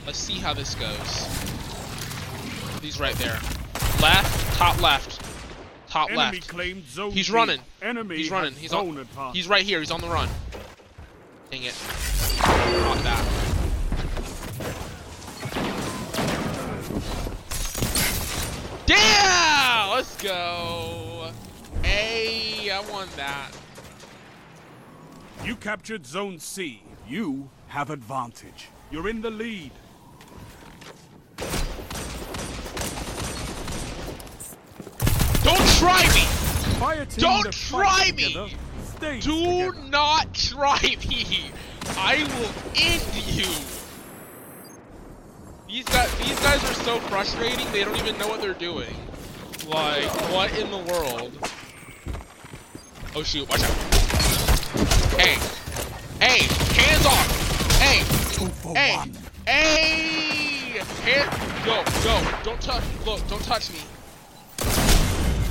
Let's 0.06 0.20
see 0.20 0.34
how 0.34 0.54
this 0.54 0.76
goes. 0.76 1.26
He's 2.80 3.00
right 3.00 3.16
there. 3.16 3.40
Left, 4.04 4.56
top 4.56 4.80
left. 4.84 5.20
Top 5.90 6.12
Enemy 6.12 6.42
left. 6.54 7.12
He's 7.12 7.32
running. 7.32 7.60
Enemy 7.82 8.18
He's 8.18 8.30
running. 8.30 8.54
He's 8.54 8.72
on. 8.72 9.08
He's 9.34 9.48
right 9.48 9.66
here. 9.66 9.80
He's 9.80 9.90
on 9.90 10.02
the 10.02 10.08
run. 10.08 10.30
Dang 11.50 11.64
it. 11.64 11.74
Caught 12.38 13.04
that. 13.04 13.26
Yeah! 18.86 19.92
Let's 19.92 20.16
go. 20.22 20.99
I 22.80 22.92
won 22.92 23.10
that. 23.18 23.52
You 25.44 25.58
captured 25.58 26.06
zone 26.06 26.40
C. 26.40 26.82
You 27.10 27.50
have 27.68 27.90
advantage. 27.90 28.70
You're 28.90 29.10
in 29.10 29.22
the 29.22 29.30
lead. 29.30 29.72
Don't 35.44 35.68
try 35.78 36.04
me. 36.14 36.24
Fire 36.80 37.04
team 37.06 37.20
Don't 37.22 37.52
try 37.52 38.12
me! 38.16 38.28
together 38.28 39.20
Do 39.20 39.20
together. 39.20 39.88
not 39.90 40.34
try 40.34 40.80
me. 41.10 41.52
I 41.98 42.24
will 42.38 42.52
end 42.82 43.04
you. 43.26 43.52
These 45.68 45.86
guys, 45.86 46.18
these 46.18 46.40
guys 46.40 46.64
are 46.64 46.84
so 46.86 47.00
frustrating. 47.02 47.70
They 47.74 47.84
don't 47.84 47.98
even 47.98 48.18
know 48.18 48.30
what 48.30 48.40
they're 48.40 48.54
doing. 48.54 48.96
Like, 49.68 50.10
what 50.32 50.58
in 50.58 50.72
the 50.72 50.78
world? 50.78 51.34
Oh 53.16 53.24
shoot! 53.24 53.50
Watch 53.50 53.62
out! 53.62 53.70
Hey, 55.20 55.38
hey, 56.22 56.44
hands 56.80 57.06
off! 57.06 57.80
Hey! 57.80 58.04
one. 58.64 59.12
Hey! 59.48 60.82
Here, 61.04 61.30
go, 61.66 61.84
go. 62.04 62.22
Don't 62.44 62.62
touch. 62.62 62.84
Look, 63.06 63.28
don't 63.28 63.44
touch 63.44 63.72
me. 63.72 63.80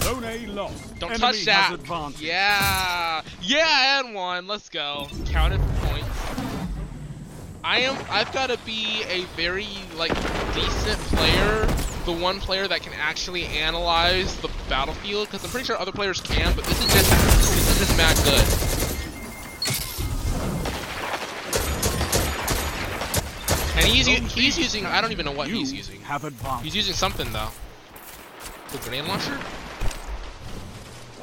Zone 0.02 0.24
A 0.24 0.46
lost. 0.46 0.98
Don't 1.00 1.10
Enemy 1.10 1.20
touch 1.20 1.44
that. 1.44 1.76
Yeah, 2.18 3.22
yeah, 3.42 4.00
and 4.00 4.14
one. 4.14 4.46
Let's 4.46 4.68
go. 4.68 5.08
Counted 5.26 5.60
for 5.60 5.86
points. 5.86 6.08
I 7.64 7.80
am. 7.80 7.96
I've 8.08 8.32
got 8.32 8.50
to 8.50 8.58
be 8.64 9.02
a 9.08 9.24
very 9.36 9.66
like 9.96 10.14
decent 10.54 10.98
player. 11.10 11.66
The 12.04 12.12
one 12.14 12.40
player 12.40 12.66
that 12.66 12.80
can 12.80 12.94
actually 12.94 13.44
analyze 13.46 14.34
the 14.36 14.48
battlefield, 14.70 15.26
because 15.26 15.44
I'm 15.44 15.50
pretty 15.50 15.66
sure 15.66 15.78
other 15.78 15.92
players 15.92 16.22
can, 16.22 16.54
but 16.56 16.64
this 16.64 16.78
is 16.82 16.86
just 16.94 17.38
this 17.78 17.90
is 17.90 17.97
mad 17.97 18.16
good. 18.25 18.42
And 23.76 23.87
he's 23.87 24.06
he's 24.35 24.58
using. 24.58 24.85
I 24.85 25.00
don't 25.00 25.12
even 25.12 25.25
know 25.25 25.32
what 25.32 25.47
he's 25.47 25.73
using. 25.73 26.00
He's 26.62 26.75
using 26.75 26.94
something 26.94 27.32
though. 27.32 27.50
The 28.73 28.78
grenade 28.78 29.04
launcher? 29.04 29.38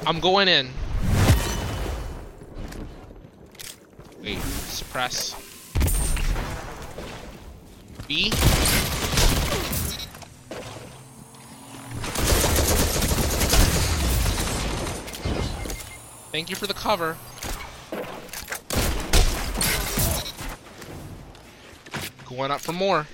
I'm 0.06 0.18
going 0.18 0.48
in. 0.48 0.70
Wait, 4.22 4.38
suppress. 4.40 5.34
B. 8.08 8.32
Thank 16.36 16.50
you 16.50 16.56
for 16.56 16.66
the 16.66 16.74
cover. 16.74 17.16
Going 22.26 22.50
up 22.50 22.60
for 22.60 22.74
more. 22.74 23.06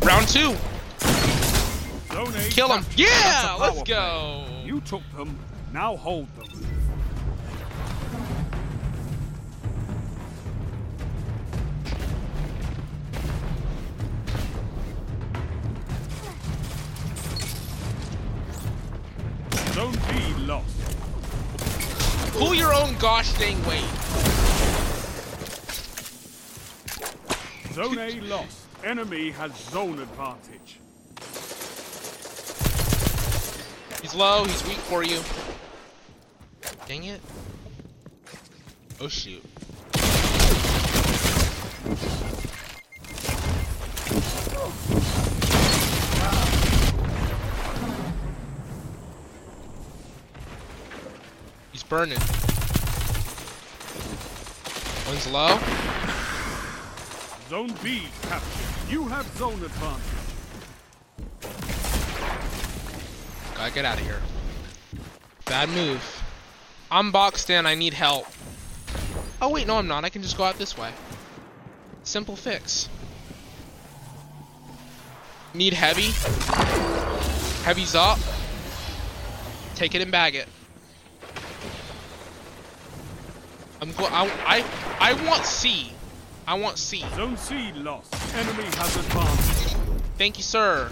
Round 0.00 0.28
two. 0.28 0.54
A 1.00 2.48
Kill 2.50 2.68
him. 2.68 2.84
Yeah, 2.94 3.56
let's 3.58 3.82
go. 3.82 4.44
You 4.64 4.80
took 4.82 5.02
them. 5.16 5.40
Now 5.72 5.96
hold 5.96 6.28
them. 6.36 6.45
Zone 27.76 27.98
A 27.98 28.20
lost. 28.22 28.66
Enemy 28.84 29.30
has 29.32 29.54
zone 29.54 29.98
advantage. 29.98 30.80
He's 34.00 34.14
low, 34.14 34.44
he's 34.44 34.66
weak 34.66 34.78
for 34.78 35.04
you. 35.04 35.20
Dang 36.88 37.04
it. 37.04 37.20
Oh 38.98 39.08
shoot. 39.08 39.44
He's 51.72 51.82
burning. 51.82 52.45
One's 55.06 55.26
low. 55.28 55.58
Zone 57.48 57.72
B 57.80 58.08
captured. 58.22 58.90
You 58.90 59.06
have 59.06 59.24
zone 59.36 59.52
advantage. 59.52 60.02
Gotta 63.54 63.72
get 63.72 63.84
out 63.84 64.00
of 64.00 64.04
here. 64.04 64.20
Bad 65.44 65.68
move. 65.68 66.22
I'm 66.90 67.12
boxed 67.12 67.50
in, 67.50 67.66
I 67.66 67.76
need 67.76 67.94
help. 67.94 68.26
Oh 69.40 69.50
wait, 69.50 69.68
no 69.68 69.76
I'm 69.76 69.86
not, 69.86 70.04
I 70.04 70.08
can 70.08 70.22
just 70.22 70.36
go 70.36 70.42
out 70.42 70.58
this 70.58 70.76
way. 70.76 70.90
Simple 72.02 72.34
fix. 72.34 72.88
Need 75.54 75.72
heavy. 75.72 76.10
Heavy's 77.64 77.94
up. 77.94 78.18
Take 79.76 79.94
it 79.94 80.02
and 80.02 80.10
bag 80.10 80.34
it. 80.34 80.48
I'm 83.80 83.92
go 83.92 84.06
I, 84.06 84.30
I 84.46 84.64
I 85.00 85.12
want 85.28 85.44
C. 85.44 85.92
I 86.46 86.54
want 86.54 86.78
C. 86.78 87.04
Zone 87.14 87.36
C 87.36 87.72
lost. 87.74 88.14
Enemy 88.34 88.64
has 88.76 88.96
advantage. 88.96 89.76
Thank 90.18 90.38
you, 90.38 90.42
sir. 90.42 90.88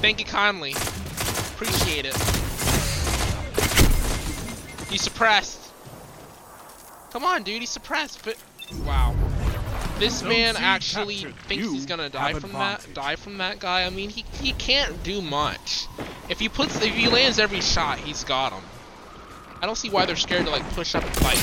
Thank 0.00 0.18
you 0.20 0.26
kindly. 0.26 0.72
Appreciate 0.72 2.06
it. 2.06 2.14
He's 4.90 5.02
suppressed. 5.02 5.58
Come 7.12 7.24
on, 7.24 7.42
dude, 7.42 7.60
he's 7.60 7.70
suppressed. 7.70 8.24
But 8.24 8.36
wow, 8.84 9.14
this 9.98 10.18
Zone 10.20 10.28
man 10.30 10.54
C 10.56 10.62
actually 10.62 11.14
captured. 11.16 11.34
thinks 11.46 11.64
You 11.64 11.72
he's 11.72 11.86
gonna 11.86 12.08
die 12.08 12.32
from 12.34 12.50
advantage. 12.50 12.86
that. 12.86 12.94
Die 12.94 13.16
from 13.16 13.38
that 13.38 13.58
guy. 13.60 13.84
I 13.84 13.90
mean, 13.90 14.10
he 14.10 14.24
he 14.40 14.52
can't 14.52 15.02
do 15.02 15.20
much. 15.20 15.86
If 16.28 16.38
he 16.40 16.48
puts, 16.48 16.76
if 16.82 16.94
he 16.94 17.08
lands 17.08 17.38
every 17.38 17.60
shot, 17.60 17.98
he's 17.98 18.24
got 18.24 18.52
him. 18.52 18.62
I 19.62 19.66
don't 19.66 19.76
see 19.76 19.90
why 19.90 20.06
they're 20.06 20.16
scared 20.16 20.46
to 20.46 20.50
like 20.50 20.62
push 20.70 20.94
up 20.94 21.04
and 21.04 21.14
fight. 21.16 21.36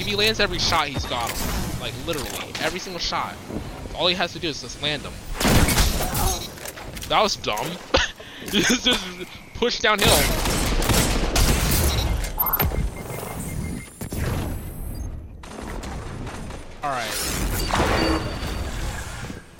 If 0.00 0.06
he 0.06 0.14
lands 0.14 0.38
every 0.38 0.60
shot, 0.60 0.86
he's 0.86 1.04
got 1.06 1.28
him. 1.28 1.80
Like 1.80 1.92
literally, 2.06 2.28
every 2.60 2.78
single 2.78 3.00
shot. 3.00 3.34
All 3.96 4.06
he 4.06 4.14
has 4.14 4.32
to 4.34 4.38
do 4.38 4.48
is 4.48 4.60
just 4.60 4.80
land 4.80 5.02
them. 5.02 5.12
That 7.08 7.20
was 7.20 7.34
dumb. 7.36 7.66
just, 8.46 8.84
just 8.84 9.04
push 9.54 9.80
downhill. 9.80 10.08
Alright. 16.84 17.10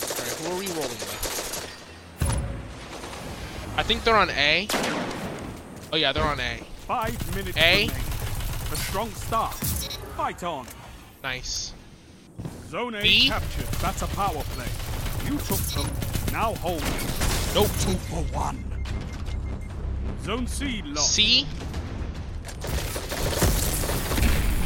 Alright, 0.01 0.35
who 0.39 0.51
are 0.51 0.57
we 0.57 0.67
rolling 0.67 0.89
with? 0.89 1.21
I 3.75 3.83
think 3.83 4.05
they're 4.05 4.15
on 4.15 4.29
A. 4.29 4.69
Oh 5.91 5.97
yeah, 5.97 6.13
they're 6.13 6.23
on 6.23 6.39
A. 6.39 6.61
Five 6.87 7.35
minutes 7.35 7.57
A. 7.57 7.87
remain. 7.87 7.89
A 8.71 8.75
strong 8.75 9.09
start. 9.11 9.55
Fight 10.15 10.43
on. 10.43 10.67
Nice. 11.23 11.73
Zone 12.69 12.93
A 12.93 13.01
B. 13.01 13.27
captured. 13.27 13.65
That's 13.81 14.03
a 14.03 14.07
power 14.07 14.43
play. 14.53 14.67
You 15.25 15.39
took 15.39 15.57
them. 15.57 15.89
Now 16.31 16.53
hold. 16.55 16.83
Nope. 17.55 17.71
Two 17.79 17.97
for 18.05 18.23
one. 18.35 18.63
Zone 20.23 20.45
C 20.45 20.83
lost. 20.85 21.13
C. 21.15 21.47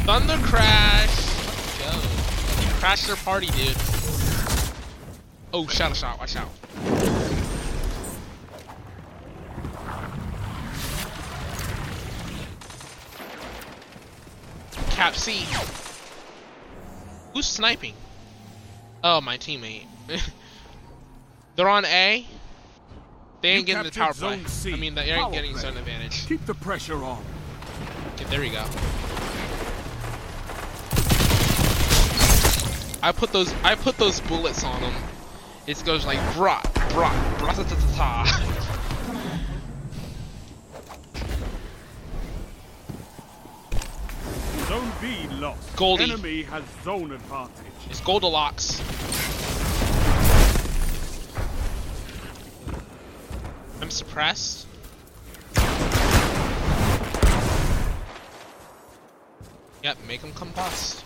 Thunder 0.04 0.36
Crash. 0.42 1.78
Go. 1.78 1.90
You 2.62 2.74
crashed 2.80 3.06
their 3.06 3.16
party, 3.16 3.46
dude. 3.46 3.76
Oh, 5.54 5.66
shadow 5.68 5.94
shot. 5.94 6.18
Watch 6.18 6.36
out. 6.36 6.59
Cap 15.00 15.16
C. 15.16 15.46
Who's 17.32 17.46
sniping? 17.46 17.94
Oh, 19.02 19.22
my 19.22 19.38
teammate. 19.38 19.86
They're 21.56 21.70
on 21.70 21.86
A. 21.86 22.26
They 23.40 23.48
ain't 23.48 23.60
You 23.60 23.74
getting 23.74 23.90
the 23.90 23.98
power 23.98 24.12
play. 24.12 24.44
C. 24.44 24.74
I 24.74 24.76
mean, 24.76 24.94
they 24.94 25.04
ain't 25.04 25.32
getting 25.32 25.52
play. 25.52 25.62
zone 25.62 25.78
advantage. 25.78 26.26
Keep 26.26 26.44
the 26.44 26.52
pressure 26.52 27.02
on. 27.02 27.24
Okay, 28.16 28.24
there 28.24 28.40
we 28.40 28.50
go. 28.50 28.62
I 33.02 33.10
put 33.16 33.32
those 33.32 33.54
I 33.64 33.76
put 33.76 33.96
those 33.96 34.20
bullets 34.20 34.64
on 34.64 34.82
him. 34.82 35.02
It 35.66 35.82
goes 35.86 36.04
like 36.04 36.18
brat 36.34 36.62
brat 36.90 37.38
brat 37.38 37.56
ta 37.56 37.62
ta 37.62 37.76
ta. 37.96 38.56
Zone 45.00 45.28
B 45.28 45.34
lost. 45.36 45.76
Goldie. 45.76 46.04
Enemy 46.04 46.42
has 46.42 46.62
zone 46.84 47.12
advantage. 47.12 47.66
It's 47.88 48.00
Goldilocks. 48.00 48.80
I'm 53.80 53.90
suppressed. 53.90 54.66
Yep, 59.82 59.96
make 60.06 60.20
him 60.20 60.32
combust. 60.32 61.02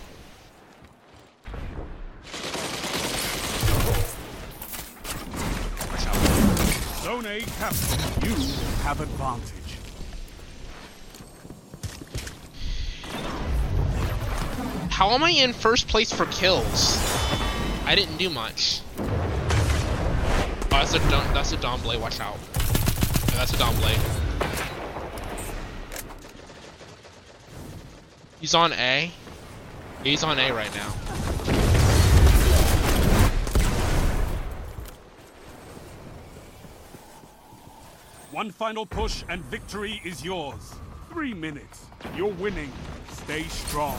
Zone 7.02 7.26
A 7.26 7.40
captured. 7.40 8.24
You 8.24 8.34
have 8.82 9.00
advantage. 9.00 9.63
How 14.94 15.10
am 15.10 15.24
I 15.24 15.30
in 15.30 15.52
first 15.52 15.88
place 15.88 16.12
for 16.12 16.24
kills? 16.26 16.96
I 17.84 17.96
didn't 17.96 18.16
do 18.16 18.30
much. 18.30 18.80
Oh, 18.96 19.06
that's 20.70 20.94
a 20.94 21.00
that's 21.00 21.52
a. 21.52 21.56
Watch 21.98 22.20
out. 22.20 22.38
Yeah, 22.52 23.38
that's 23.38 23.52
a 23.52 23.56
Dawnblade. 23.56 23.98
He's 28.40 28.54
on 28.54 28.72
A. 28.74 29.10
He's 30.04 30.22
on 30.22 30.38
A 30.38 30.52
right 30.52 30.72
now. 30.76 30.90
One 38.30 38.52
final 38.52 38.86
push 38.86 39.24
and 39.28 39.42
victory 39.46 40.00
is 40.04 40.24
yours. 40.24 40.76
Three 41.10 41.34
minutes. 41.34 41.86
You're 42.16 42.28
winning. 42.34 42.70
Stay 43.10 43.42
strong. 43.42 43.98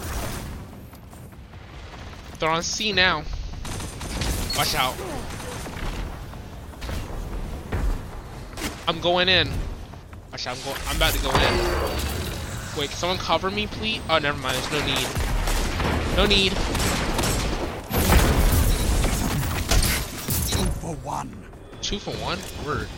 They're 2.40 2.50
on 2.50 2.64
C 2.64 2.92
now. 2.92 3.24
Watch 4.58 4.76
out. 4.76 4.96
I'm 8.88 9.00
going 9.00 9.30
in. 9.30 9.50
Watch 10.32 10.48
out, 10.48 10.58
I'm 10.58 10.64
going 10.64 10.78
I'm 10.88 10.96
about 10.98 11.14
to 11.14 11.22
go 11.24 11.30
in. 11.30 12.78
Wait, 12.78 12.90
can 12.90 12.98
someone 12.98 13.18
cover 13.18 13.50
me, 13.50 13.68
please? 13.68 14.02
Oh 14.10 14.18
never 14.20 14.38
mind, 14.38 14.58
there's 14.58 14.72
no 14.72 14.86
need. 14.86 15.08
No 16.18 16.26
need. 16.26 16.52
Two 20.52 20.66
for 20.82 20.96
one. 21.04 21.46
Two 21.82 22.00
for 22.00 22.12
one? 22.12 22.38
Word. 22.66 22.90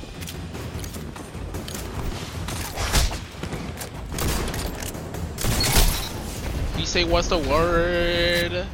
You 6.79 6.85
say 6.85 7.03
what's 7.03 7.27
the 7.27 7.37
word? 7.37 8.67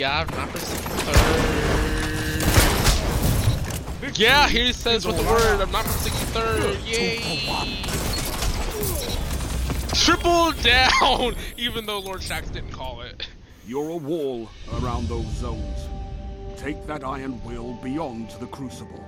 Yeah, 0.00 0.24
third. 4.00 4.18
Yeah, 4.18 4.48
here 4.48 4.64
he 4.64 4.72
says 4.72 5.06
what 5.06 5.18
the 5.18 5.22
word. 5.24 5.60
I'm 5.60 5.70
not 5.70 5.84
protecting 5.84 6.26
third. 6.28 6.78
Yay! 6.86 7.18
Triple 9.92 10.52
down, 10.62 11.36
even 11.58 11.84
though 11.84 11.98
Lord 11.98 12.22
Shaxx 12.22 12.50
didn't 12.50 12.72
call 12.72 13.02
it. 13.02 13.28
You're 13.66 13.90
a 13.90 13.96
wall 13.98 14.48
around 14.80 15.06
those 15.06 15.26
zones. 15.36 15.86
Take 16.56 16.86
that 16.86 17.04
iron 17.04 17.38
will 17.44 17.74
beyond 17.74 18.30
the 18.40 18.46
crucible. 18.46 19.04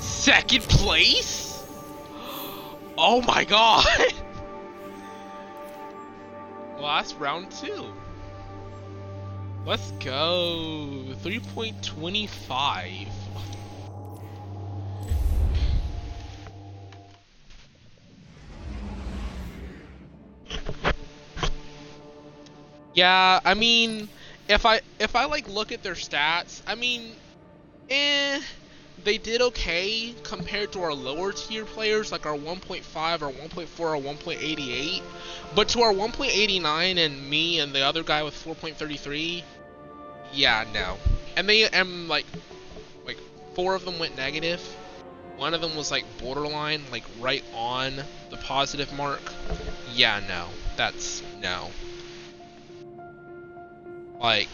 Second 0.00 0.64
place? 0.64 1.58
Oh 3.02 3.22
my 3.22 3.44
god! 3.44 3.86
Last 6.80 7.18
round 7.18 7.52
two. 7.52 7.92
Let's 9.64 9.92
go. 9.92 11.14
3.25. 11.22 13.08
Yeah, 22.94 23.40
I 23.44 23.54
mean, 23.54 24.08
if 24.48 24.66
I 24.66 24.80
if 24.98 25.14
I 25.14 25.24
like 25.26 25.48
look 25.48 25.72
at 25.72 25.82
their 25.82 25.94
stats, 25.94 26.60
I 26.66 26.74
mean, 26.74 27.16
eh, 27.88 28.40
they 29.04 29.18
did 29.18 29.40
okay 29.40 30.14
compared 30.22 30.72
to 30.72 30.82
our 30.82 30.94
lower 30.94 31.32
tier 31.32 31.64
players 31.64 32.12
like 32.12 32.26
our 32.26 32.36
1.5 32.36 33.22
or 33.22 33.30
1.4 33.32 33.80
or 33.80 33.96
1.88. 33.96 35.02
But 35.54 35.68
to 35.70 35.82
our 35.82 35.92
1.89 35.92 36.96
and 36.98 37.30
me 37.30 37.60
and 37.60 37.72
the 37.72 37.80
other 37.80 38.02
guy 38.02 38.22
with 38.22 38.34
4.33, 38.34 39.42
yeah, 40.32 40.64
no. 40.72 40.98
And 41.36 41.48
they 41.48 41.68
and 41.68 42.08
like 42.08 42.26
like 43.06 43.18
four 43.54 43.74
of 43.74 43.84
them 43.84 43.98
went 43.98 44.16
negative. 44.16 44.60
One 45.36 45.54
of 45.54 45.60
them 45.60 45.74
was 45.74 45.90
like 45.90 46.04
borderline, 46.18 46.82
like 46.92 47.04
right 47.18 47.44
on 47.54 47.94
the 48.30 48.36
positive 48.36 48.92
mark. 48.92 49.22
Yeah, 49.94 50.20
no. 50.28 50.46
That's 50.76 51.22
no. 51.40 51.70
Like 54.20 54.48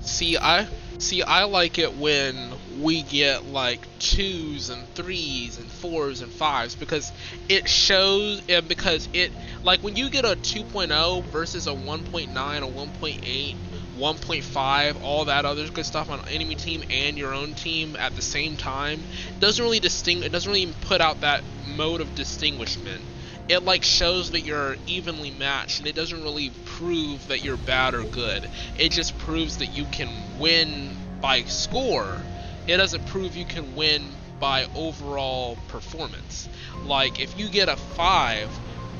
see 0.00 0.38
I 0.38 0.66
see 0.98 1.22
I 1.22 1.44
like 1.44 1.78
it 1.78 1.94
when 1.94 2.36
we 2.80 3.02
get 3.02 3.46
like 3.46 3.86
twos 4.00 4.68
and 4.68 4.86
threes 4.94 5.56
and 5.56 5.70
fours 5.70 6.20
and 6.20 6.30
fives 6.32 6.74
because 6.74 7.12
it 7.48 7.68
shows 7.68 8.42
and 8.48 8.66
because 8.66 9.08
it 9.12 9.30
like 9.62 9.82
when 9.82 9.94
you 9.96 10.10
get 10.10 10.24
a 10.24 10.36
2.0 10.36 11.24
versus 11.26 11.66
a 11.66 11.70
1.9 11.70 12.28
a 12.28 12.34
1.8 12.34 13.54
1.5 13.96 14.96
all 15.02 15.24
that 15.24 15.44
other 15.44 15.68
good 15.68 15.86
stuff 15.86 16.10
on 16.10 16.20
enemy 16.30 16.56
team 16.56 16.82
and 16.90 17.16
your 17.16 17.32
own 17.32 17.54
team 17.54 17.96
at 17.98 18.14
the 18.14 18.22
same 18.22 18.56
time 18.56 19.04
doesn't 19.40 19.64
really 19.64 19.80
distinct 19.80 20.24
it 20.26 20.32
doesn't 20.32 20.50
really 20.52 20.72
put 20.80 21.00
out 21.00 21.20
that 21.20 21.42
mode 21.76 22.00
of 22.00 22.14
distinguishment 22.14 23.02
it 23.48 23.64
like 23.64 23.82
shows 23.82 24.30
that 24.32 24.40
you're 24.40 24.76
evenly 24.86 25.30
matched 25.30 25.78
and 25.78 25.88
it 25.88 25.94
doesn't 25.94 26.22
really 26.22 26.50
prove 26.64 27.26
that 27.28 27.42
you're 27.42 27.56
bad 27.56 27.94
or 27.94 28.04
good. 28.04 28.48
It 28.78 28.90
just 28.90 29.16
proves 29.18 29.56
that 29.58 29.68
you 29.76 29.84
can 29.86 30.08
win 30.38 30.90
by 31.20 31.42
score. 31.44 32.18
It 32.66 32.76
doesn't 32.76 33.06
prove 33.06 33.36
you 33.36 33.46
can 33.46 33.74
win 33.74 34.02
by 34.38 34.66
overall 34.74 35.56
performance. 35.68 36.48
Like 36.84 37.20
if 37.20 37.38
you 37.38 37.48
get 37.48 37.68
a 37.68 37.76
5 37.76 38.48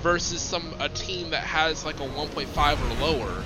versus 0.03 0.41
some 0.41 0.75
a 0.81 0.89
team 0.89 1.31
that 1.31 1.43
has 1.43 1.85
like 1.85 2.01
a 2.01 2.05
1.5 2.05 2.81
or 2.81 2.95
lower 2.95 3.45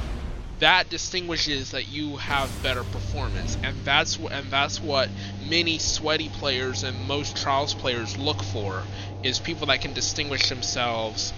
that 0.63 0.89
distinguishes 0.91 1.73
that 1.73 1.89
you 1.89 2.17
have 2.19 2.63
better 2.63 2.85
performance 2.85 3.59
and 3.65 3.75
that's 3.85 4.17
what 4.17 4.33
and 4.33 4.49
that's 4.49 4.81
what 4.81 5.09
many 5.49 5.77
sweaty 5.77 6.29
players 6.29 6.85
and 6.85 6.97
most 7.09 7.37
trials 7.37 7.75
players 7.75 8.17
look 8.17 8.41
for 8.45 8.85
is 9.23 9.39
people 9.39 9.67
that 9.69 9.81
can 9.81 9.93
distinguish 9.93 10.49
themselves 10.49 11.33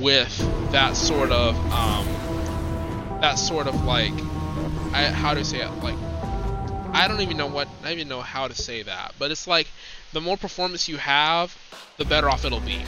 with 0.00 0.36
that 0.72 0.96
sort 0.96 1.30
of 1.30 1.56
um, 1.72 2.06
that 3.20 3.34
sort 3.34 3.66
of 3.66 3.84
like 3.84 4.12
I, 4.92 5.04
how 5.12 5.34
do 5.34 5.40
I 5.40 5.42
say 5.42 5.60
it? 5.60 5.70
Like 5.82 5.96
I 6.92 7.08
don't 7.08 7.20
even 7.20 7.36
know 7.36 7.46
what 7.46 7.68
I 7.82 7.88
don't 7.88 7.98
even 7.98 8.08
know 8.08 8.20
how 8.20 8.48
to 8.48 8.54
say 8.54 8.82
that 8.82 9.14
but 9.18 9.30
it's 9.30 9.46
like 9.46 9.68
the 10.12 10.20
more 10.20 10.36
performance 10.36 10.88
you 10.88 10.96
have 10.96 11.56
the 11.98 12.04
better 12.04 12.28
off 12.28 12.44
it'll 12.44 12.60
be. 12.60 12.82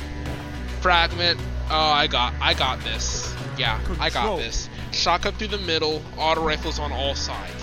Fragment 0.81 1.41
oh 1.71 1.77
I 1.77 2.07
got 2.07 2.35
I 2.41 2.55
got 2.55 2.81
this. 2.81 3.35
Yeah 3.59 3.81
I 4.01 4.11
got 4.11 4.37
this. 4.39 4.69
Shotgun 4.93 5.35
through 5.35 5.49
the 5.49 5.59
middle 5.59 6.03
auto 6.17 6.45
rifles 6.45 6.79
on 6.79 6.93
all 6.93 7.15
sides 7.15 7.58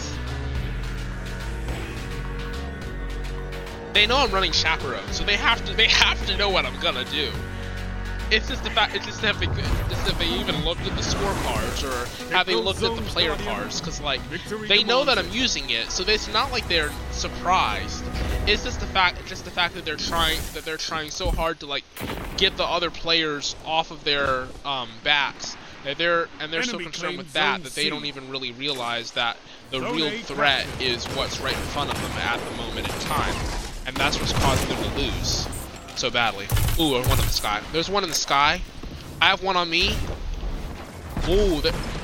they 3.95 4.05
know 4.05 4.17
I'm 4.17 4.29
running 4.29 4.51
chaperone, 4.51 5.07
so 5.13 5.23
they 5.23 5.37
have 5.37 5.65
to 5.65 5.73
they 5.73 5.87
have 5.87 6.23
to 6.27 6.37
know 6.37 6.49
what 6.49 6.65
I'm 6.65 6.77
gonna 6.81 7.05
do. 7.05 7.31
It's 8.29 8.49
just 8.49 8.63
the 8.63 8.69
fact 8.71 8.93
it's 8.93 9.05
just 9.05 9.23
if 9.23 9.39
they 9.39 9.45
just 9.45 10.07
if 10.07 10.19
they 10.19 10.27
even 10.27 10.65
looked 10.65 10.81
at 10.81 10.95
the 10.97 11.01
scorecards 11.01 11.83
or 11.83 12.33
have 12.33 12.45
they 12.45 12.55
looked 12.55 12.83
at 12.83 12.93
the 12.93 13.01
player 13.03 13.35
cards, 13.37 13.79
because 13.79 14.01
like 14.01 14.19
they 14.67 14.83
know 14.83 15.05
that 15.05 15.17
I'm 15.17 15.29
using 15.29 15.69
it, 15.69 15.89
so 15.91 16.03
it's 16.05 16.31
not 16.33 16.51
like 16.51 16.67
they're 16.67 16.91
surprised. 17.11 18.03
It's 18.45 18.65
just 18.65 18.81
the 18.81 18.85
fact 18.87 19.25
just 19.27 19.45
the 19.45 19.51
fact 19.51 19.75
that 19.75 19.85
they're 19.85 19.95
trying 19.95 20.39
that 20.53 20.65
they're 20.65 20.75
trying 20.75 21.09
so 21.09 21.31
hard 21.31 21.61
to 21.61 21.65
like 21.65 21.85
get 22.35 22.57
the 22.57 22.65
other 22.65 22.91
players 22.91 23.55
off 23.65 23.91
of 23.91 24.03
their 24.03 24.47
um, 24.65 24.89
backs. 25.05 25.55
That 25.85 25.97
they're 25.97 26.27
and 26.41 26.51
they're 26.51 26.63
so 26.63 26.79
concerned 26.79 27.17
with 27.17 27.31
that 27.33 27.63
that 27.63 27.73
they 27.75 27.89
don't 27.89 28.05
even 28.05 28.29
really 28.29 28.51
realize 28.51 29.11
that 29.11 29.37
the 29.71 29.79
real 29.79 30.09
threat 30.09 30.67
is 30.81 31.05
what's 31.15 31.39
right 31.39 31.55
in 31.55 31.61
front 31.61 31.93
of 31.93 32.01
them 32.01 32.11
at 32.13 32.43
the 32.43 32.57
moment 32.57 32.89
in 32.89 32.99
time 33.01 33.64
and 33.85 33.95
that's 33.97 34.19
what's 34.19 34.33
causing 34.33 34.69
them 34.69 34.83
to 34.83 34.99
lose 35.01 35.47
so 35.97 36.09
badly. 36.09 36.45
Ooh, 36.79 36.93
one 36.93 37.03
in 37.03 37.17
the 37.17 37.21
sky. 37.27 37.61
There's 37.71 37.89
one 37.89 38.03
in 38.03 38.09
the 38.09 38.15
sky. 38.15 38.61
I 39.21 39.25
have 39.27 39.41
one 39.43 39.55
on 39.55 39.69
me. 39.69 39.95
Ooh, 41.29 41.61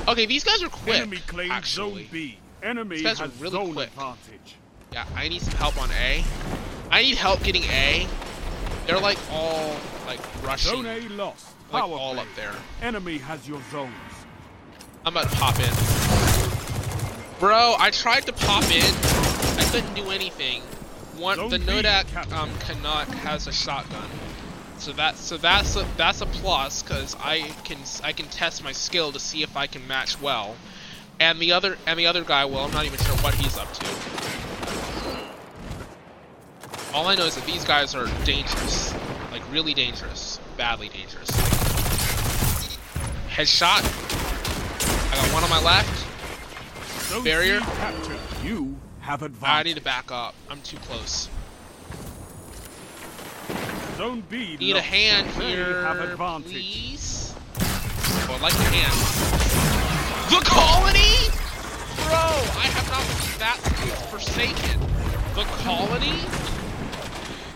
okay, 0.08 0.26
these 0.26 0.44
guys 0.44 0.62
are 0.62 0.68
quick. 0.68 0.96
Enemy 0.96 1.18
claims 1.26 1.52
actually. 1.52 2.02
zone 2.04 2.08
B. 2.12 2.38
Enemy 2.62 2.96
these 2.96 3.04
guys 3.04 3.18
has 3.20 3.30
are 3.30 3.42
really 3.42 3.52
zone 3.52 3.72
quick. 3.74 3.88
advantage. 3.88 4.56
Yeah, 4.92 5.06
I 5.14 5.28
need 5.28 5.42
some 5.42 5.54
help 5.54 5.80
on 5.80 5.90
A. 5.92 6.24
I 6.90 7.02
need 7.02 7.16
help 7.16 7.42
getting 7.42 7.64
A. 7.64 8.06
They're 8.86 8.98
like 9.00 9.18
all 9.30 9.76
like 10.06 10.20
rushing. 10.44 10.82
Zone 10.82 10.86
A 10.86 11.08
lost. 11.10 11.46
Like 11.72 11.82
Power 11.82 11.96
all 11.96 12.14
play. 12.14 12.22
up 12.22 12.28
there. 12.36 12.54
Enemy 12.82 13.18
has 13.18 13.48
your 13.48 13.60
zones. 13.70 13.92
I'm 15.04 15.16
about 15.16 15.30
to 15.30 15.36
pop 15.36 15.58
in. 15.58 15.72
Bro, 17.38 17.76
I 17.78 17.90
tried 17.90 18.26
to 18.26 18.32
pop 18.32 18.64
in. 18.64 18.82
I 19.58 19.68
couldn't 19.70 19.94
do 19.94 20.10
anything. 20.10 20.62
One, 21.22 21.36
Zone 21.36 21.50
the 21.50 21.58
Nodak 21.60 22.32
um, 22.32 22.50
Canuck 22.58 23.06
has 23.06 23.46
a 23.46 23.52
shotgun, 23.52 24.10
so 24.78 24.90
that 24.94 25.16
so 25.16 25.36
that's 25.36 25.76
a 25.76 25.86
that's 25.96 26.20
a 26.20 26.26
plus 26.26 26.82
because 26.82 27.14
I 27.20 27.54
can 27.62 27.78
I 28.02 28.10
can 28.12 28.26
test 28.26 28.64
my 28.64 28.72
skill 28.72 29.12
to 29.12 29.20
see 29.20 29.44
if 29.44 29.56
I 29.56 29.68
can 29.68 29.86
match 29.86 30.20
well, 30.20 30.56
and 31.20 31.38
the 31.38 31.52
other 31.52 31.78
and 31.86 31.96
the 31.96 32.08
other 32.08 32.24
guy, 32.24 32.44
well, 32.44 32.64
I'm 32.64 32.72
not 32.72 32.86
even 32.86 32.98
sure 32.98 33.14
what 33.18 33.34
he's 33.34 33.56
up 33.56 33.72
to. 33.72 33.86
All 36.92 37.06
I 37.06 37.14
know 37.14 37.26
is 37.26 37.36
that 37.36 37.46
these 37.46 37.64
guys 37.64 37.94
are 37.94 38.08
dangerous, 38.24 38.92
like 39.30 39.42
really 39.52 39.74
dangerous, 39.74 40.40
badly 40.56 40.88
dangerous. 40.88 41.30
Headshot. 43.30 43.84
I 45.12 45.14
got 45.14 45.32
one 45.32 45.44
on 45.44 45.50
my 45.50 45.62
left. 45.62 46.08
Barrier. 47.22 47.60
You 48.42 48.71
have 49.02 49.22
I 49.42 49.62
need 49.64 49.76
to 49.76 49.82
back 49.82 50.10
up. 50.10 50.34
I'm 50.48 50.62
too 50.62 50.78
close. 50.78 51.28
Zone 53.96 54.22
B 54.30 54.56
Need 54.56 54.76
a 54.76 54.80
hand 54.80 55.28
here, 55.42 55.82
have 55.82 56.00
advantage. 56.00 56.52
please. 56.52 57.34
Oh, 57.58 58.34
I'd 58.34 58.40
like 58.40 58.54
a 58.54 58.62
hand. 58.62 58.94
The 60.30 60.40
colony? 60.48 61.28
Bro, 62.06 62.16
I 62.58 62.66
have 62.72 62.88
not 62.88 63.02
seen 63.02 63.38
that 63.38 63.58
Forsaken. 64.10 64.80
The 65.34 65.44
colony? 65.62 66.20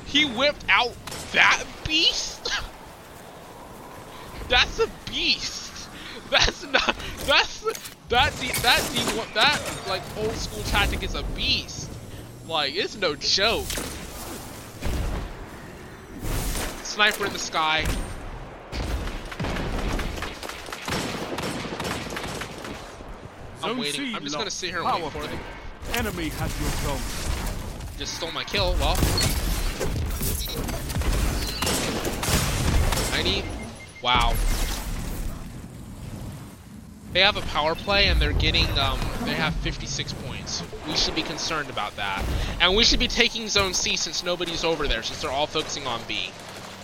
He 0.05 0.25
whipped 0.25 0.65
out 0.69 0.93
that 1.33 1.65
beast? 1.87 2.51
That's 4.49 4.79
a 4.81 4.89
beast. 5.11 5.89
That's 6.31 6.65
not. 6.65 6.97
That's 7.27 7.96
that. 8.09 8.33
D, 8.41 8.49
that 8.63 8.91
D, 8.93 9.03
that 9.35 9.61
like 9.89 10.03
old 10.19 10.35
school 10.35 10.63
tactic 10.65 11.03
is 11.03 11.15
a 11.15 11.23
beast. 11.35 11.91
Like 12.47 12.75
it's 12.75 12.97
no 12.97 13.15
joke. 13.17 13.67
Sniper 16.83 17.27
in 17.27 17.33
the 17.33 17.39
sky. 17.39 17.85
I'm 23.63 23.79
waiting. 23.79 24.15
I'm 24.15 24.23
just 24.23 24.37
gonna 24.37 24.51
sit 24.51 24.71
here 24.71 24.83
and 24.83 25.03
wait 25.03 25.13
for 25.13 25.23
them. 25.23 25.39
Enemy 25.95 26.29
has 26.29 26.61
your 26.61 26.71
zone. 26.71 27.01
Just 27.99 28.15
stole 28.15 28.33
my 28.33 28.45
kill. 28.45 28.75
Well, 28.75 28.97
I 33.13 33.23
need. 33.23 33.45
Wow. 34.03 34.35
They 37.17 37.23
have 37.23 37.39
a 37.39 37.47
power 37.47 37.75
play 37.75 38.09
and 38.09 38.21
they're 38.21 38.35
getting. 38.35 38.67
Um, 38.79 39.01
they 39.25 39.33
have 39.33 39.55
56 39.55 40.13
points. 40.13 40.63
We 40.87 40.95
should 40.95 41.15
be 41.15 41.23
concerned 41.23 41.71
about 41.71 41.97
that, 41.97 42.23
and 42.61 42.77
we 42.77 42.85
should 42.85 42.99
be 43.01 43.09
taking 43.09 43.49
Zone 43.49 43.73
C 43.73 43.97
since 43.97 44.23
nobody's 44.23 44.65
over 44.65 44.87
there, 44.87 45.03
since 45.03 45.23
they're 45.23 45.31
all 45.31 45.47
focusing 45.47 45.87
on 45.87 46.03
B. 46.07 46.29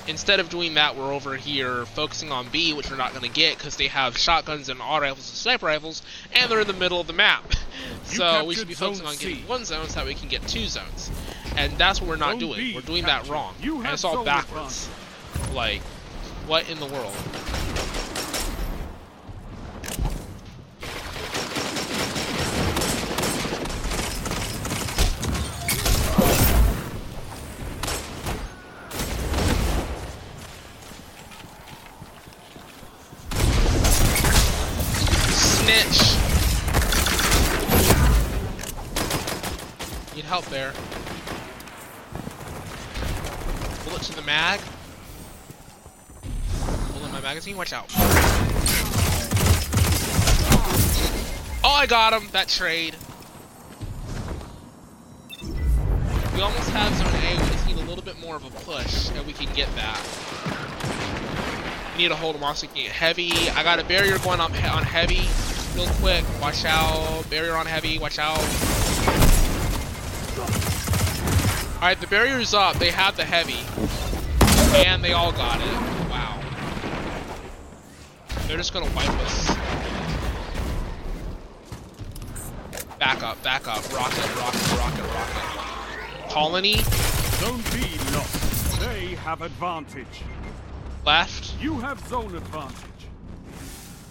Instead 0.09 0.41
of 0.41 0.49
doing 0.49 0.73
that, 0.73 0.97
we're 0.97 1.13
over 1.13 1.37
here 1.37 1.85
focusing 1.85 2.33
on 2.33 2.49
B, 2.49 2.73
which 2.73 2.91
we're 2.91 2.97
not 2.97 3.11
going 3.11 3.25
to 3.25 3.29
get 3.29 3.59
because 3.59 3.77
they 3.77 3.89
have 3.89 4.17
shotguns 4.17 4.71
and 4.71 4.81
auto 4.81 5.03
rifles 5.03 5.29
and 5.29 5.37
sniper 5.37 5.67
rifles, 5.67 6.01
and 6.35 6.51
they're 6.51 6.63
in 6.63 6.67
the 6.67 6.73
middle 6.73 6.99
of 6.99 7.07
the 7.07 7.13
map. 7.13 7.45
So 8.05 8.45
we 8.45 8.55
should 8.55 8.69
be 8.69 8.75
focusing 8.75 9.07
on 9.07 9.15
C. 9.15 9.29
getting 9.35 9.49
one 9.49 9.65
zone 9.65 9.89
so 9.89 10.01
that 10.01 10.07
we 10.07 10.15
can 10.15 10.29
get 10.29 10.47
two 10.47 10.67
zones. 10.67 11.11
And 11.57 11.73
that's 11.79 12.01
what 12.01 12.09
we're 12.09 12.17
not 12.17 12.33
Zone 12.33 12.39
doing. 12.39 12.57
B 12.57 12.75
We're 12.75 12.81
doing 12.83 13.05
that 13.05 13.29
wrong. 13.29 13.55
You 13.61 13.79
and 13.79 13.89
it's 13.89 14.05
all 14.05 14.25
backwards. 14.25 14.89
Like, 15.53 15.81
what 16.47 16.69
in 16.71 16.79
the 16.79 16.87
world? 16.87 17.15
Need 40.15 40.25
help 40.25 40.45
there. 40.47 40.73
Bullet 43.85 44.03
to 44.03 44.15
the 44.15 44.23
mag. 44.23 44.61
Pull 46.93 47.05
in 47.07 47.13
my 47.13 47.21
magazine, 47.21 47.57
watch 47.57 47.73
out. 47.73 47.87
Oh, 51.65 51.71
I 51.71 51.87
got 51.87 52.13
him! 52.13 52.29
That 52.33 52.49
trade. 52.49 52.95
We 56.35 56.41
almost 56.41 56.69
have 56.71 56.93
zone 56.95 57.07
A, 57.09 57.43
we 57.43 57.51
just 57.51 57.67
need 57.67 57.79
a 57.79 57.85
little 57.89 58.05
bit 58.05 58.21
more 58.21 58.37
of 58.37 58.45
a 58.45 58.51
push, 58.51 59.09
and 59.11 59.27
we 59.27 59.33
can 59.33 59.51
get 59.55 59.75
that. 59.77 59.99
We 61.97 62.03
need 62.03 62.09
to 62.09 62.17
hold 62.17 62.37
him 62.37 62.45
off 62.45 62.59
so 62.59 62.67
we 62.67 62.75
can 62.75 62.83
get 62.85 62.93
heavy. 62.93 63.33
I 63.51 63.63
got 63.63 63.79
a 63.79 63.85
barrier 63.85 64.19
going 64.19 64.41
on, 64.41 64.53
on 64.53 64.83
heavy 64.83 65.29
real 65.75 65.89
quick. 65.95 66.25
Watch 66.41 66.65
out. 66.65 67.25
Barrier 67.31 67.57
on 67.57 67.67
heavy, 67.67 67.99
watch 67.99 68.19
out. 68.19 68.41
Alright, 71.83 72.01
the 72.01 72.07
barrier's 72.07 72.55
up. 72.55 72.77
They 72.77 72.93
have 72.93 73.17
the 73.17 73.25
heavy. 73.25 73.59
And 74.87 75.03
they 75.03 75.15
all 75.15 75.33
got 75.33 75.61
it. 75.61 76.09
Wow. 76.09 76.41
They're 78.47 78.57
just 78.57 78.73
gonna 78.73 78.87
wipe 78.95 79.09
us. 79.09 79.49
Back 83.01 83.25
up, 83.25 83.43
back 83.43 83.67
up. 83.67 83.83
Rocket, 83.93 84.37
rocket, 84.37 84.73
rocket, 84.79 85.03
rocket. 85.03 86.31
Colony, 86.31 86.77
Zone 87.41 87.61
B 87.73 87.81
lost. 88.15 88.79
They 88.79 89.17
have 89.17 89.43
advantage. 89.43 90.23
left. 91.05 91.61
You 91.61 91.81
have 91.81 91.99
zone 92.07 92.37
advantage. 92.37 93.09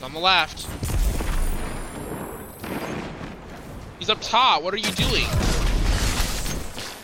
On 0.03 0.11
the 0.11 0.19
left. 0.19 0.67
He's 3.97 4.09
up 4.09 4.19
top. 4.19 4.61
What 4.61 4.73
are 4.73 4.77
you 4.77 4.91
doing? 4.91 5.50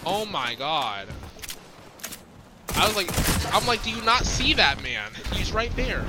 Oh 0.10 0.26
my 0.26 0.56
god. 0.56 1.10
I 2.76 2.88
was 2.88 2.96
like, 2.96 3.10
I'm 3.54 3.68
like, 3.68 3.84
do 3.84 3.90
you 3.90 4.02
not 4.04 4.26
see 4.26 4.54
that 4.54 4.82
man? 4.82 5.12
He's 5.34 5.52
right 5.52 5.76
there. 5.76 6.06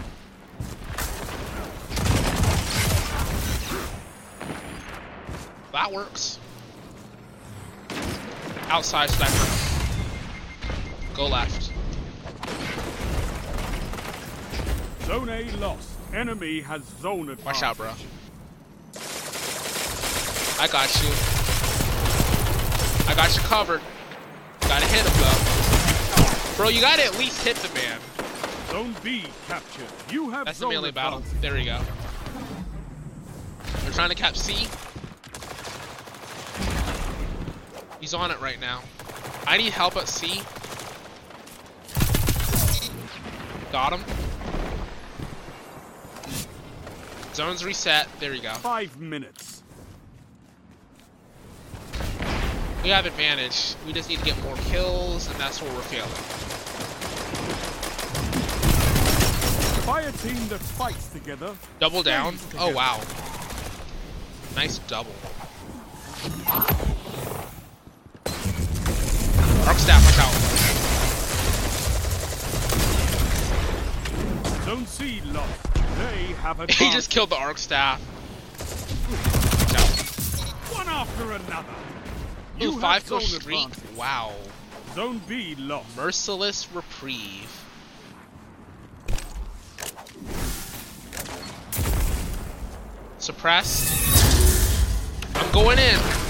That 5.72 5.90
works. 5.90 6.38
Outside 8.68 9.10
sniper. 9.10 9.34
Go 11.16 11.26
left. 11.26 11.72
Zone 15.06 15.28
A 15.28 15.50
lost. 15.56 15.90
Enemy 16.14 16.60
has 16.60 16.84
zone 17.00 17.30
advantage. 17.30 17.44
Watch 17.44 17.62
out, 17.64 17.76
bro. 17.76 17.92
I 20.60 20.68
got 20.68 21.02
you. 21.02 21.27
I 23.08 23.14
got 23.14 23.34
you 23.34 23.40
covered. 23.40 23.80
Gotta 24.60 24.84
hit 24.84 25.00
him 25.00 25.12
though. 25.16 26.56
Bro, 26.58 26.68
you 26.68 26.82
gotta 26.82 27.06
at 27.06 27.18
least 27.18 27.42
hit 27.42 27.56
the 27.56 27.72
man. 27.74 27.98
Zone 28.70 28.94
B 29.02 29.24
captured. 29.46 29.86
You 30.10 30.28
have 30.28 30.44
That's 30.44 30.58
the 30.58 30.68
melee 30.68 30.90
battle. 30.90 31.22
There 31.40 31.54
we 31.54 31.64
go. 31.64 31.80
They're 33.80 33.92
trying 33.92 34.10
to 34.10 34.14
cap 34.14 34.36
C. 34.36 34.68
He's 37.98 38.12
on 38.12 38.30
it 38.30 38.38
right 38.42 38.60
now. 38.60 38.82
I 39.46 39.56
need 39.56 39.72
help 39.72 39.96
at 39.96 40.06
C. 40.06 40.42
Got 43.72 43.94
him. 43.94 44.04
Zone's 47.32 47.64
reset. 47.64 48.06
There 48.20 48.32
we 48.32 48.40
go. 48.40 48.52
Five 48.52 49.00
minutes. 49.00 49.47
We 52.88 52.92
have 52.94 53.04
advantage. 53.04 53.74
We 53.86 53.92
just 53.92 54.08
need 54.08 54.20
to 54.20 54.24
get 54.24 54.42
more 54.42 54.56
kills, 54.56 55.28
and 55.28 55.36
that's 55.38 55.60
where 55.60 55.70
we're 55.74 55.82
failing. 55.82 56.08
Fire 59.84 60.10
team 60.10 60.48
that 60.48 60.58
fights 60.58 61.08
together. 61.08 61.54
Double 61.80 62.02
down. 62.02 62.38
Stays 62.38 62.58
Oh 62.58 62.70
wow. 62.70 62.98
Nice 64.56 64.78
double. 64.78 65.12
Arc 69.68 69.76
staff, 69.76 70.02
watch 70.06 70.18
out. 70.24 70.32
Zone 74.64 74.86
C 74.86 75.20
lost. 75.34 75.74
They 75.74 76.32
have 76.40 76.60
advantage. 76.60 76.76
he 76.78 76.90
just 76.90 77.10
killed 77.10 77.28
the 77.28 77.36
arc 77.36 77.58
staff. 77.58 78.00
One 80.72 80.88
after 80.88 81.32
another. 81.32 81.97
Ooh, 82.60 82.64
You 82.64 82.80
five 82.80 83.06
kill 83.06 83.20
zone 83.20 83.40
streak. 83.40 83.64
advantage. 83.66 83.96
Wow. 83.96 84.32
Zone 84.94 85.20
B 85.28 85.54
lost. 85.56 85.96
Merciless 85.96 86.68
reprieve. 86.72 87.50
Suppressed. 93.18 93.92
I'm 95.34 95.50
going 95.52 95.78
in. 95.78 96.27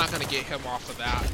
not 0.00 0.10
going 0.10 0.22
to 0.22 0.28
get 0.30 0.44
him 0.44 0.66
off 0.66 0.88
of 0.88 0.96
that. 0.96 1.30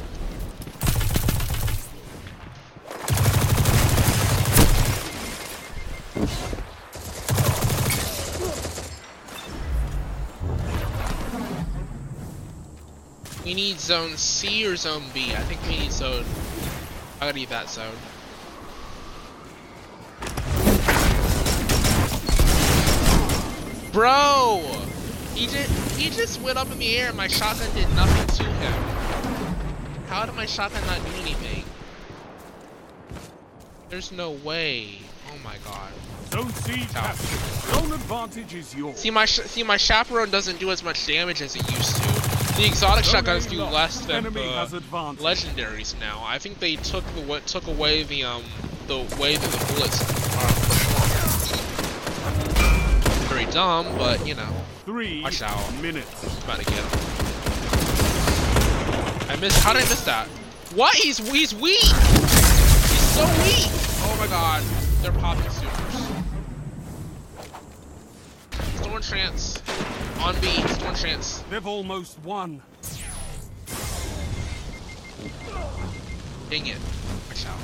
We 13.44 13.54
need 13.54 13.78
zone 13.78 14.16
C 14.16 14.66
or 14.66 14.74
zone 14.74 15.04
B? 15.14 15.32
I 15.32 15.42
think 15.42 15.62
we 15.62 15.84
need 15.84 15.92
zone... 15.92 16.24
I 17.20 17.26
gotta 17.26 17.38
need 17.38 17.48
that 17.50 17.70
zone. 17.70 17.94
Bro! 23.92 24.64
He 25.36 25.46
did 25.46 25.70
he 25.96 26.10
just 26.10 26.40
went 26.42 26.58
up 26.58 26.70
in 26.70 26.78
the 26.78 26.96
air 26.96 27.08
and 27.08 27.16
my 27.16 27.28
shotgun 27.28 27.72
did 27.74 27.88
nothing 27.94 28.36
to 28.36 28.44
him. 28.44 28.82
How 30.08 30.26
did 30.26 30.34
my 30.34 30.46
shotgun 30.46 30.84
not 30.86 31.04
do 31.04 31.12
anything? 31.22 31.64
There's 33.88 34.12
no 34.12 34.32
way. 34.32 34.98
Oh 35.28 35.38
my 35.44 35.56
god. 35.64 35.92
C 36.54 36.86
captured. 36.92 37.26
Zone 37.72 37.92
advantage 37.92 38.54
is 38.54 38.74
yours. 38.74 38.96
See 38.98 39.10
my 39.10 39.24
see 39.24 39.62
my 39.62 39.76
chaperone 39.76 40.30
doesn't 40.30 40.58
do 40.58 40.70
as 40.70 40.82
much 40.82 41.06
damage 41.06 41.40
as 41.40 41.56
it 41.56 41.62
used 41.70 41.96
to. 41.96 42.02
The 42.56 42.66
exotic 42.66 43.04
shotguns 43.04 43.46
do 43.46 43.62
less 43.62 44.04
than 44.06 44.24
the 44.24 44.30
legendaries 44.30 45.98
now. 46.00 46.22
I 46.24 46.38
think 46.38 46.58
they 46.58 46.76
took 46.76 47.04
the 47.14 47.22
what 47.22 47.46
took 47.46 47.66
away 47.66 48.02
the 48.02 48.24
um 48.24 48.42
the 48.86 48.98
way 49.20 49.36
that 49.36 49.50
the 49.50 49.74
bullets 49.74 50.02
are. 50.36 50.52
Very 53.28 53.46
dumb, 53.52 53.86
but 53.98 54.26
you 54.26 54.34
know, 54.34 54.65
Three 54.86 55.20
Watch 55.20 55.42
out. 55.42 55.74
minutes. 55.82 56.08
about 56.44 56.60
to 56.60 56.64
get 56.64 56.78
him. 56.78 56.86
I 59.28 59.36
missed. 59.40 59.58
How 59.64 59.72
did 59.72 59.82
I 59.82 59.88
miss 59.88 60.04
that? 60.04 60.28
What? 60.76 60.94
He's 60.94 61.18
he's 61.18 61.52
weak. 61.56 61.80
He's 61.80 61.92
so 63.10 63.24
weak. 63.42 63.66
Oh 64.06 64.16
my 64.20 64.28
god, 64.28 64.62
they're 65.02 65.10
popping 65.10 65.50
supers. 65.50 66.06
Stormtrance 68.78 69.60
on 70.24 70.34
B. 70.40 70.46
Stormtrance. 70.46 71.42
They've 71.50 71.66
almost 71.66 72.20
won. 72.20 72.62
Dang 76.48 76.66
it. 76.68 76.78
Watch 77.28 77.44
out. 77.46 77.58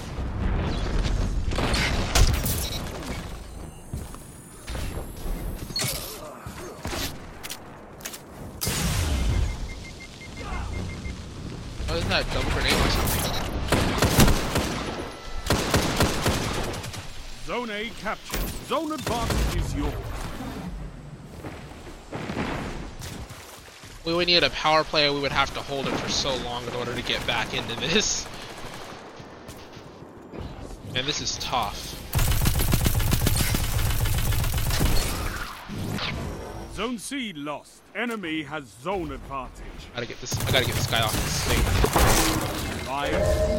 Zone 17.73 17.81
A 17.81 17.91
captured. 18.01 18.41
Zone 18.67 18.93
advantage 18.93 19.57
is 19.57 19.75
yours. 19.75 19.95
We 24.05 24.13
would 24.13 24.27
need 24.27 24.43
a 24.43 24.51
power 24.51 24.85
play, 24.85 25.09
we 25.09 25.21
would 25.21 25.33
have 25.33 25.55
to 25.55 25.61
hold 25.61 25.87
it 25.87 25.93
for 25.93 26.11
so 26.11 26.37
long 26.45 26.67
in 26.67 26.75
order 26.75 26.95
to 26.95 27.03
get 27.03 27.27
back 27.27 27.55
into 27.55 27.75
this. 27.81 28.27
And 30.95 31.07
this 31.07 31.23
is 31.23 31.39
tough. 31.39 31.99
Zone 36.75 36.99
C 36.99 37.33
lost. 37.33 37.81
Enemy 37.95 38.43
has 38.43 38.65
zone 38.83 39.13
advantage. 39.13 39.63
I 39.93 39.97
gotta 39.97 40.07
get 40.07 40.21
this 40.21 40.39
I 40.47 40.51
gotta 40.51 40.67
get 40.67 40.75
this 40.75 40.87
guy 40.89 41.01
off 41.01 41.13
the 41.13 41.19
stage. 41.31 41.59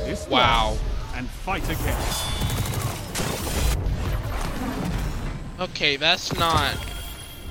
This 0.06 0.28
Wow. 0.28 0.78
and 1.16 1.28
fight 1.28 1.68
again. 1.70 2.43
Okay, 5.64 5.96
that's 5.96 6.34
not 6.36 6.76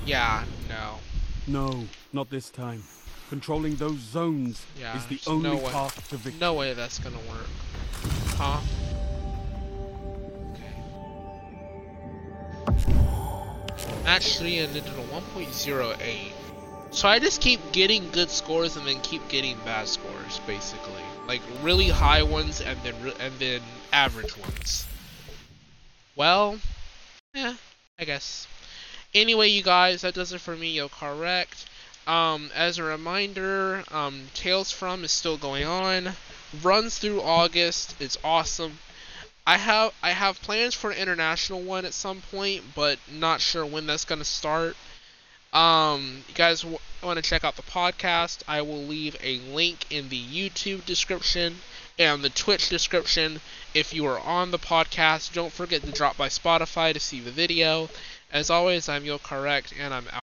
yeah, 0.05 0.45
no. 0.69 0.99
No, 1.47 1.85
not 2.13 2.29
this 2.31 2.51
time. 2.51 2.83
Controlling 3.29 3.77
those 3.77 3.99
zones 3.99 4.67
Yeah, 4.79 4.97
is 4.97 5.07
the 5.07 5.21
only 5.31 5.51
no 5.51 5.57
way. 5.57 5.71
path 5.71 6.09
to 6.11 6.17
victory. 6.17 6.41
No 6.41 6.55
way 6.55 6.75
that's 6.75 6.99
gonna 6.99 7.17
work. 7.19 7.49
Huh? 8.37 8.61
Okay. 14.05 14.21
3 14.21 14.59
ended 14.59 14.85
in 14.87 14.93
a 14.93 15.05
1.08. 15.05 16.33
So 16.91 17.09
I 17.09 17.19
just 17.19 17.41
keep 17.41 17.61
getting 17.73 18.11
good 18.11 18.29
scores 18.29 18.77
and 18.77 18.87
then 18.87 19.01
keep 19.01 19.27
getting 19.29 19.57
bad 19.65 19.89
scores, 19.89 20.41
basically. 20.47 21.03
Like 21.27 21.41
really 21.63 21.89
high 21.89 22.23
ones 22.23 22.61
and 22.61 22.79
then 22.83 22.95
and 23.21 23.33
then 23.39 23.63
average 23.93 24.37
ones. 24.37 24.87
Well, 26.17 26.59
yeah, 27.33 27.55
I 28.03 28.05
guess. 28.05 28.49
Anyway, 29.15 29.47
you 29.47 29.63
guys, 29.63 30.01
that 30.01 30.15
does 30.15 30.33
it 30.33 30.41
for 30.41 30.57
me, 30.57 30.73
yo 30.73 30.89
correct. 30.89 31.67
Um, 32.05 32.51
as 32.53 32.77
a 32.79 32.83
reminder, 32.83 33.85
um, 33.93 34.27
Tales 34.35 34.73
from 34.73 35.05
is 35.05 35.13
still 35.13 35.37
going 35.37 35.65
on. 35.65 36.17
Runs 36.63 36.99
through 36.99 37.23
August. 37.23 37.95
It's 38.01 38.19
awesome. 38.25 38.81
I 39.47 39.57
have 39.59 39.95
I 40.03 40.11
have 40.11 40.43
plans 40.43 40.75
for 40.75 40.91
an 40.91 40.99
international 40.99 41.61
one 41.63 41.85
at 41.85 41.95
some 41.95 42.23
point, 42.23 42.75
but 42.75 42.99
not 43.09 43.41
sure 43.41 43.65
when 43.65 43.87
that's 43.87 44.05
gonna 44.05 44.25
start. 44.25 44.77
Um, 45.53 46.25
you 46.27 46.35
guys 46.35 46.65
want 46.65 47.17
to 47.17 47.23
check 47.23 47.45
out 47.45 47.55
the 47.55 47.63
podcast? 47.63 48.43
I 48.49 48.63
will 48.63 48.83
leave 48.83 49.17
a 49.23 49.39
link 49.39 49.87
in 49.93 50.09
the 50.09 50.21
YouTube 50.21 50.85
description 50.87 51.61
and 51.99 52.23
the 52.23 52.31
Twitch 52.31 52.69
description. 52.69 53.41
If 53.75 53.93
you 53.93 54.07
are 54.07 54.21
on 54.21 54.51
the 54.51 54.59
podcast, 54.59 55.33
don't 55.33 55.53
forget 55.53 55.83
to 55.83 55.93
drop 55.93 56.17
by 56.17 56.29
Spotify 56.29 56.93
to 56.95 57.01
see 57.01 57.21
the 57.21 57.31
video. 57.31 57.89
As 58.31 58.51
always, 58.51 58.89
I'm 58.89 59.05
Yo 59.05 59.19
Correct, 59.19 59.75
and 59.79 59.93
I'm 59.93 60.09
out. 60.09 60.22